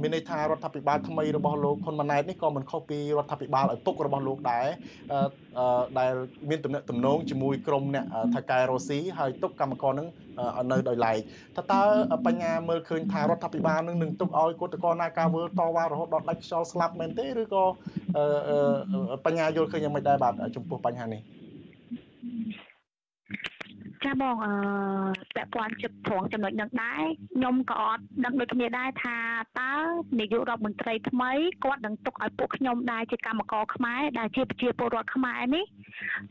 [0.00, 4.66] មានន័យថារដ្ឋាភិបាលថ្មីរបស់លោកហ៊ុនម៉ាណែតនេះក៏មិនខុសពីរដ្ឋាភិបាលឪពុករបស់លោកដែរ
[5.12, 6.12] អឺដែល
[6.48, 8.04] មានទំនាក់ទំនងជាមួយក្រុមអ្នក
[8.34, 10.08] ថៅកែរុស្ស៊ីហើយទុកកម្មករនឹង
[10.72, 11.18] នៅដោយឡែក
[11.56, 11.82] តើតើ
[12.26, 17.64] បញ្ញាមើលឃើញថារដ្ឋាភិបាលនឹងនឹងទុកឲ្យគឧតកោណាការវើតវ៉ារហូតដល់ដាច់ខ្យល់ស្លាប់មែនទេឬក៏
[19.24, 21.22] បញ្ញាយល់ឃើញយ៉ាងម៉េចដែរបាទចំពោះបញ្ហានេះ
[24.06, 24.52] ចាបងអឺ
[25.36, 27.04] ពាក់ព័ន្ធជិតត្រង់ចំណុចនឹងដែរ
[27.34, 29.18] ខ្ញុំក៏អត់ដឹងដូចគ្នាដែរថា
[29.60, 29.74] តើ
[30.18, 31.32] នាយករដ្ឋមន្ត្រីថ្មី
[31.64, 35.64] គាត់នឹងទុកឲ្យពួកខ្ញុំដែរជាកម្មករខ្មែរដែលជាប្រជាពលរដ្ឋខ្មែរនេះ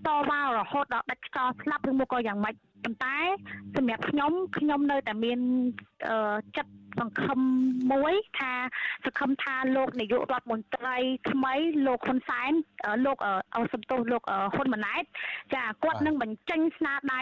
[0.08, 2.56] តវ៉ារហូតដល់ដាច់ខ្យល់ស្លាប់ឬមកក៏យ៉ាងម៉េច
[2.86, 3.18] ប៉ុន្តែ
[3.76, 5.40] សម្រាប់ខ្ញុំខ្ញុំនៅតែមាន
[6.58, 7.40] ចិត្តសង្ឃឹម
[7.94, 8.54] មួយថា
[9.06, 10.98] សង្ឃឹមថាលោកនាយករដ្ឋមន្ត្រី
[11.32, 11.54] ថ្មី
[11.88, 12.52] លោកហ៊ុនសែន
[13.06, 13.18] លោក
[13.74, 14.24] សំទោសលោក
[14.56, 15.04] ហ៊ុនម៉ាណែត
[15.56, 17.22] ចាគាត់នឹងបញ្ចេញស្នាដៃ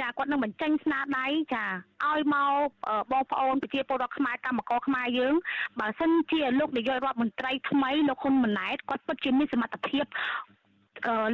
[0.00, 1.64] ចាគាត់នឹងបញ្ចេញស្នាដៃចា
[2.06, 2.70] ឲ្យមក
[3.12, 5.34] បងប្អូនប្រជាពលរដ្ឋខ្មែរកម្មករខ្មែរយើង
[5.80, 10.04] បើសិនជាលោកនាយករដ្ឋមន្ត្រីថ្មីលោកហ៊ុនម៉ាណែតគាត់ពិតជាមានសមត្ថភាព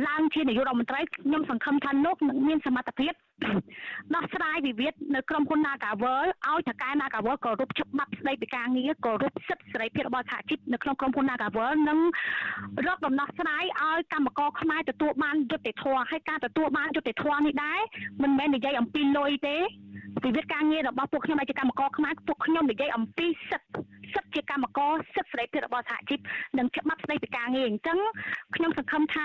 [0.09, 3.13] ឡើងជានាយករដ្ឋមន្ត្រីខ្ញុំសង្ឃឹមថាលោកនឹងមានសមត្ថភាព
[4.15, 11.99] ដោះស្រាយវិវាទនៅក្រុមហ៊ុន Nagavel ឲ្យថៅកែ Nagavel គោរពច្បាប់ស្តីពីការងារគោរពសិទ្ធិសេរីភាពរបស់សហជីពនៅក្នុងក្រុមហ៊ុន Nagavel និង
[12.87, 17.81] រកដំណោះស្រាយឲ្យកម្មករខ្មែរទទួលបានយុត្តិធម៌ហើយការទទួលបានយុត្តិធម៌នេះដែរ
[18.23, 19.59] មិនមែននិយាយអំពីលុយទេ
[20.25, 23.81] វិវាទការងាររបស់ពួកខ្ញុំដែលជាកម្មករខ្មែរពួកខ្ញុំនិយាយអំពីសិទ្ធិ
[24.15, 26.19] សិទ្ធិជាកម្មករសិទ្ធិសេរីភាពរបស់សហជីព
[26.59, 27.99] និងច្បាប់ស្តីពីការងារអញ្ចឹង
[28.57, 29.23] ខ្ញុំសង្ឃឹមថា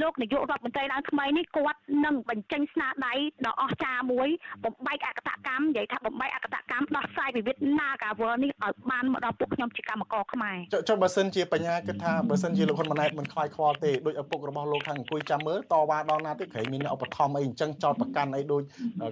[0.00, 3.14] លោកនាយករដ្ឋមន្ត្រីឡើងថ្មីនេះគាត់នឹងបញ្ចេញស្នាដៃ
[3.46, 4.28] ដ៏អស្ចារ្យមួយ
[4.64, 10.56] បំបែកអកតកម្មនិយាយថាបំបែកអកតកម្មដោះស្រាយវិវាទ Nagavel នេះឲ្យបានមកដល់ពួកខ្ញុំជាកម្មករខ្មែរ
[10.88, 18.62] ចុះបើសិនជាបញ្ញាគិតថាបើសិនជាលោកហ៊ុនម៉ាណែតមិនខ្វាយខ្វល់ទេដោយឪពុករបស់លោកខាងអង្គុយចាំមើលតវ៉ាដល់ណាទៀតក្រែងមានឧបត្ថម្ភអីអញ្ចឹងចោតប្រកាន់អីដូច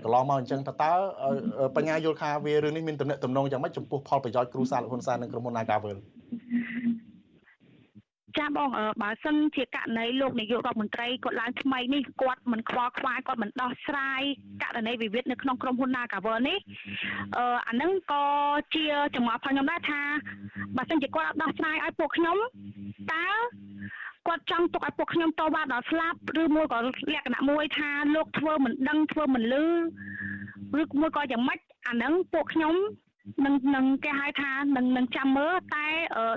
[0.04, 0.92] កន្លងមកអញ្ចឹងតើ
[1.76, 5.98] បញ្ញាយល់ថាវារឿងនេះមានទំនាក់ទំនងយ៉ាងម៉េចចំពោះផលប្រយោជន៍គ្រួសារលោកហ៊ុនសែននិងក្រុមហ៊ុន Nagavel
[8.38, 8.68] ចាបង
[9.02, 14.22] បើសិនជាករណីលោកនាយករដ្ឋមន្ត្រីគាត់ឡើងថ្មីនេះគាត់មិនខ្វល់ខ្វាយគាត់មិនដោះស្រាយ
[14.62, 16.58] ករណីវិវាទនៅក្នុងក្រុមហ៊ុន Nagavel នេះ
[17.36, 18.24] អឺអានឹងក៏
[18.74, 18.84] ជា
[19.16, 20.02] ចំណាប់ផងខ្ញុំដែរថា
[20.76, 22.36] បើសិនជាគាត់អត់ដោះស្រាយឲ្យពួកខ្ញុំ
[23.12, 23.26] តើ
[24.26, 29.64] គាត់ចង់ទុកឲ្យពួកខ្ញុំតវ៉ាដល់ស្លាប់ឬមួយក៏លក្ខណៈមួយថាលោកធ្វើមិនដឹងធ្វើមិនលឺ
[30.80, 31.58] ឬមួយក៏យ៉ាងម៉េច
[31.88, 32.74] អានឹងពួកខ្ញុំ
[33.44, 35.86] នឹងនឹងគេហៅថានឹងនឹងចាំមើលតែ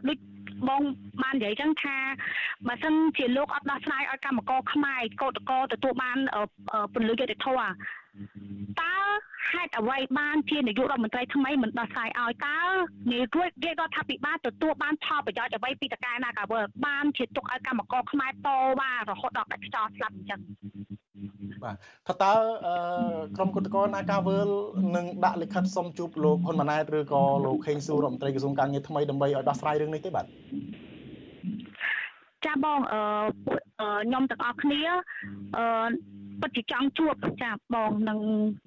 [0.10, 0.18] ដូច
[0.70, 0.82] បង
[1.24, 1.98] បាននិយាយចឹងថា
[2.68, 6.18] បើសិនជាលោកអត់ដោះស្រាយឲ្យកម្មករខ្មែរកោតកោទទួលបាន
[6.94, 7.70] ពលយុទ្ធធម៌
[8.82, 8.96] តើ
[9.52, 12.60] ហេតុអ្វីបានជានាយករដ្ឋមន្ត្រីថ្មីមិនដោះស្រាយឲ្យតើ
[13.12, 18.48] នាយករដ្ឋាភិបាលទទួលបានផលប្រយោជន៍អ្វីពីតកែណាកាវើបានជាទុកឲ្យកម្មករខ្មែរត
[18.80, 20.42] វ៉ារហូតដល់ដាច់ខ្យល់ស្លាប់អញ្ចឹង
[21.64, 21.76] បាទ
[22.08, 22.34] ថាតើ
[23.36, 24.48] ក្រុមគុតកោណាកាវើល
[24.96, 30.26] នឹងដាក់លិខិតសុំជួបលោកហ៊ុនម៉ាណែតឬក៏លោកខេងសួររដ្ឋមន្ត្រីក្រសួងការងារថ្មីដើម្បីឲ្យដោះស្រាយរឿងនេះទេបាទ
[32.46, 33.02] ចាបងអឺ
[34.04, 34.82] ខ្ញុំទាំងអស់គ្នា
[35.58, 35.66] អឺ
[36.42, 38.20] ពិតជាចង់ជួបចាបងនឹង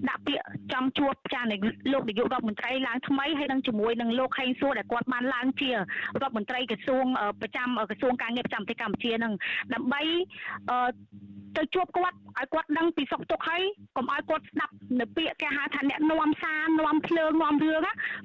[0.08, 1.56] ដាក់ពាក្យចង់ជួបចានៃ
[1.92, 5.76] លោកនាយករដ្ឋមន្ត្រីឡើងថ្មីហើយនឹងជាមួយនឹងលោកខេងសួរដែលគាត់បានឡើងជារ
[6.22, 7.04] ដ្ឋមន្ត្រីក្រសួង
[7.40, 9.32] ប្រចាំក្រសួងការងារប្រចាំប្រទេសកម្ពុជានឹង
[9.74, 10.02] ដើម្បី
[10.70, 10.78] អឺ
[11.56, 13.62] ទៅជួបគាត់ឲ្យគាត់ដឹងពីសុខទុក្ខហើយ
[13.96, 17.80] កុំឲ្យគាត់ស្ដាប់នៅពាក្យគេហៅថាអ្នកនាំសារនាំភ្លើងនាំរឿង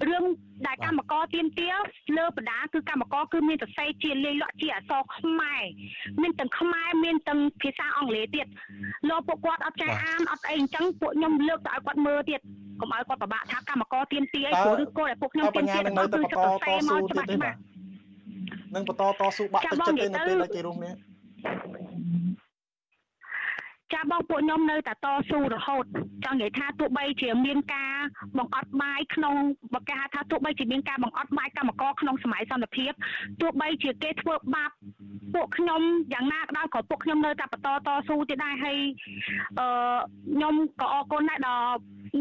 [0.10, 0.24] រឿង
[0.68, 1.70] ដែលកម្មករទៀមទា
[2.18, 5.64] លើបដាគឺកម្មករគឺមានសរសេរជាលាយលក់ជាអក្សរខ្មែរ
[6.22, 8.48] មានទាំងខ្មែរមានទាំងភាសាអង់គ្លេសទៀត
[9.10, 12.40] លោកពួកគាត់អត់ចេះអានអត់អីអញ្ចឹងពួកខ្ញុំលើកទៅឲ្យគាត់មើលទៀត
[12.82, 16.18] កុំឲ្យគាត់ពិបាកថាកម្មករទៀមទាអីព្រោះឬក៏ឲ្យពួកខ្ញុំទៀមទាទៅបន្តត
[16.88, 17.56] ស៊ូទៀតទេបាទ
[18.76, 20.94] នឹងបន្តតស៊ូបាក់ទឹកចិត្តទេនៅពេលដែលគេរួមនេះ
[23.94, 25.86] ចាបងពួកខ្ញុំនៅតែតស៊ូរហូត
[26.26, 27.94] ចង់និយាយថាទោះបីជាមានការ
[28.38, 29.36] បង្អត់បាយក្នុង
[29.74, 32.92] បកគេហៅថាទោះបីជាមានការបង្អត់បាយកម្មករក្នុងសម័យសន្តិភាព
[33.42, 34.72] ទោះបីជាគេធ្វើបាប
[35.34, 35.82] ពួកខ្ញុំ
[36.14, 38.78] យ៉ាងណាក៏ដោយក៏ពួកខ្ញុំនៅតែបន្តតស៊ូទៀតដែរហើយ
[39.60, 39.68] អឺ
[40.34, 41.74] ខ្ញុំក៏អរគុណដែរដល់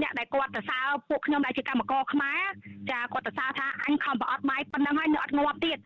[0.03, 0.79] អ្នកដែលគាត់ទៅសើ
[1.09, 2.41] ពួកខ្ញុំដែលជាកម្មករខ្មែរ
[2.91, 5.79] ចាគាត់ទៅសើថាអញខំប្រអត់បាយប៉ុណ្ណឹងហើយនៅអត់ងាប់ទៀត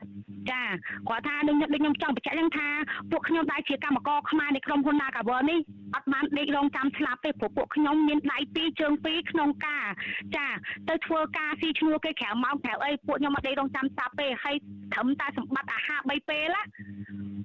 [0.50, 0.62] ចា
[1.08, 2.68] គាត់ថាដូចដូចខ្ញុំចង់បញ្ជាក់យ៉ាងថា
[3.10, 5.60] ពួកខ្ញុំដែលជាកម្មករខ្មែរនៃក្រុមហ៊ុន Nagavel នេះ
[5.94, 9.86] អត់បានដេករងចាំស្លាប់ទេព្រោះពួកខ្ញុំមានដៃពីរជើងពីរក្នុងការ
[10.36, 10.46] ចា
[10.88, 14.56] ទៅធ្វើការស៊ីឈ្នួលគេក្រៅម៉ោងក្រៅអីពួកខ្ញុំអត់ដេករងចាំស្លាប់ទេហើយ
[14.92, 16.56] ត្រឹមតែសម្បត្តិអាហារ3ពេល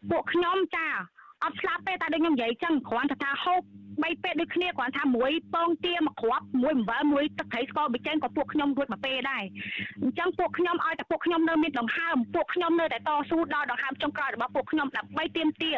[0.09, 0.87] ពួកខ្ញុំចា
[1.43, 3.61] អត់ស្លាប់ទេតែដូចខ្ញុំនិយាយចឹងគ្រាន់តែថាហូប
[4.03, 9.43] បីពេកដូចគ្នាគ្រាន់ថាមួយពងទាមួយគ្រាប់មួយអំបិលមួយទឹកត្រីស្ករប៊ីចេងក៏ពួកខ្ញុំរួចមកពេលដែរ
[10.03, 15.77] អញ្ចឹងពួកខ្ញុំឲ្យតែពួកខ្ញុំនៅមានដង្ហើមពួកខ្ញុំនៅតែតស៊ូដល់ដង្ហើមចុងក្រោយរបស់ពួកខ្ញុំដើម្បីទាមទារ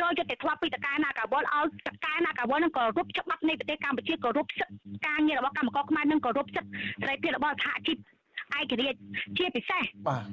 [0.00, 4.74] រយយុត្តិធម៌ពីតកាណាកាវលឲ្យតកាណាកាវលនឹងក៏រូបច្បាប់នៃប្រទេសកម្ពុជាក៏រូបសិទ្ធិ
[5.06, 7.96] ការងាររបស់កម្មករខ្មែរនឹងក៏រូបសិទ្ធិសេរីភាពរបស់សហជីព
[8.58, 8.98] ឯករាជ្យ
[9.38, 10.26] ជាពិសេសបាទ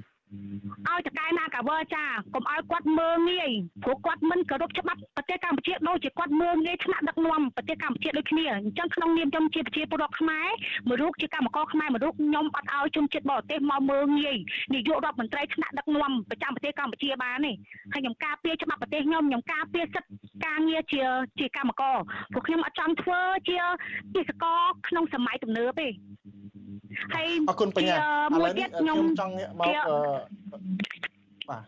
[0.87, 2.03] ឲ្យតកែណាកាវើចា
[2.33, 3.51] កុំឲ្យគាត់មើងងាយ
[3.83, 10.47] ព្រោះគាត់មិនគោរពច្បាប់ប្រទេសកម្ពុជាដូចជាគាត់មើងងាយថ្នាក់ដឹកនាំប្រទេសកម្ពុជាដូចគ្នាអញ្ចឹងក្នុងនាមខ្ញុំជាប្រជាពលរដ្ឋខ្មែរ
[10.87, 14.37] មួយរូបជាកម្មករខ្មែរមួយរូបខ្ញុំអត់ឲ្យជនជាតិបរទេសមកមើងងាយ
[14.73, 17.51] នាយករដ្ឋមន្ត្រីថ្នាក់ដឹកនាំប្រចាំប្រទេសកម្ពុជាបានទេ
[17.93, 20.11] ហើយខ្ញុំការពារច្បាប់ប្រទេសខ្ញុំខ្ញុំការពារសិទ្ធិ
[20.45, 21.03] ការងារជា
[21.39, 21.97] ជាកម្មករ
[22.31, 23.59] ព្រោះខ្ញុំអត់ចង់ធ្វើជា
[24.15, 25.87] ទេសកលក្នុងសម័យទំនើបទេ
[27.15, 27.97] ហើយអរគុណបញ្ញាឥ
[28.45, 29.89] ឡូវនេះខ្ញុំចង់ងាកមក
[31.49, 31.63] បាទ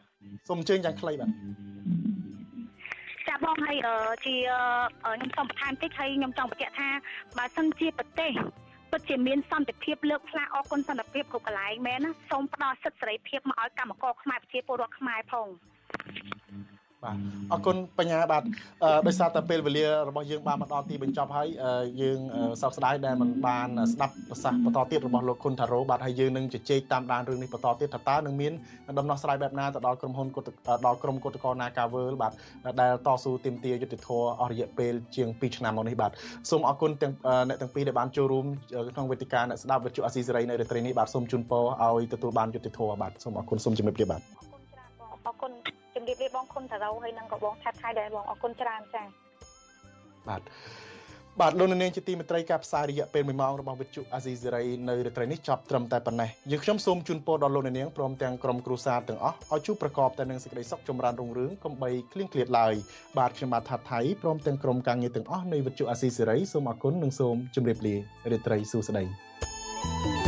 [0.47, 1.29] សូមអញ្ជើញយ៉ាងខ្លីបាទ
[3.27, 3.77] ចាបងហើយ
[4.25, 4.35] ជា
[5.03, 6.89] ខ្ញុំសូមបន្ថែមតិចហើយខ្ញុំចង់បញ្ជាក់ថា
[7.37, 8.31] បើសិនជាប្រទេស
[8.91, 15.47] ពិតជាមានសន្តិភាពលើកផ្លាកអគុណសន្តិភាពគ្រប់កន្លែងមែនណាសូមផ្ដល់សិទ្ធិសេរីភាពមកឲ្យកម្មករខ្មែរប្រជាពលរដ្ឋខ្មែរផង
[17.03, 17.15] បាទ
[17.51, 18.43] អរគុណបញ្ញាបាទ
[19.07, 21.47] ដោយសារតែពេលវេលារបស់យើងបានមកដល់ទីបញ្ចប់ហើយ
[22.01, 22.19] យើង
[22.61, 28.53] សោកស្ដាយដែលមិនបានស្ដាប់ប្រសាសន៍បន្តទៀតរបស់លោកខុនថារ៉ូបាទហើយយើងនឹងជជែកតាមដានរឿងនេះបន្តទៀតថាតើនឹងមាន
[28.99, 30.27] ដំណោះស្រាយបែបណាទៅដល់ក្រុមហ៊ុន
[30.85, 32.31] ដល់ក្រុមគឧតកោ Nagavel បាទ
[32.81, 36.11] ដែលតស៊ូទាមទារយុត្តិធម៌អស់រយៈពេលជាង2ឆ្នាំមកនេះបាទ
[36.49, 37.13] សូមអរគុណទាំង
[37.47, 38.45] អ្នកទាំងពីរដែលបានចូលរួម
[38.95, 44.21] ក្នុងវេទិកាអ្នកស្ដាប់វិទ្យុអាស៊ីសេរីនៅរាត្រីនេះបាទសូមជូនពរឲ្យទទួលបានយុត្តិធម៌បាទសូមអរគុណសូមជម្រាបលាបាទ
[45.27, 45.51] អរគុណ
[45.95, 49.05] ជំរាបលាបងខុនតារ៉ូហើយនឹងក៏បងថាត់ថៃដែរបងអរគុណច្រើនចា៎
[50.27, 50.41] បាទ
[51.39, 62.73] បាទលោកនាងជាទីមេត្រីការផ្សាយរយៈពេល1ម៉ោងរបស់វិទ្យុអាស៊ីសេរីនៅរាត្រីនេះចប់ត្រឹមតែប៉ុណ្ណេះយើងខ្ញុំសូមជូនពរដល់លោកនាងព្រមទាំងក្រុមគ្រួសារទាំងអស់ឲ្យជួបប្រកបតែនឹងសេចក្តីសុខចម្រើនរុងរឿងកុំបីឃ្លៀងឃ្លាតឡើយ
[63.17, 67.95] បាទខ្ញុំបាទថាថៃព្រមទាំងក្រុមការងារទាំងអស់នៃវិទ្យុអាស៊ីសេរីសូមអរគុណនិងសូមជម្រាបលា
[68.31, 69.03] រាត្រីសួស្តី
[69.83, 70.20] thank you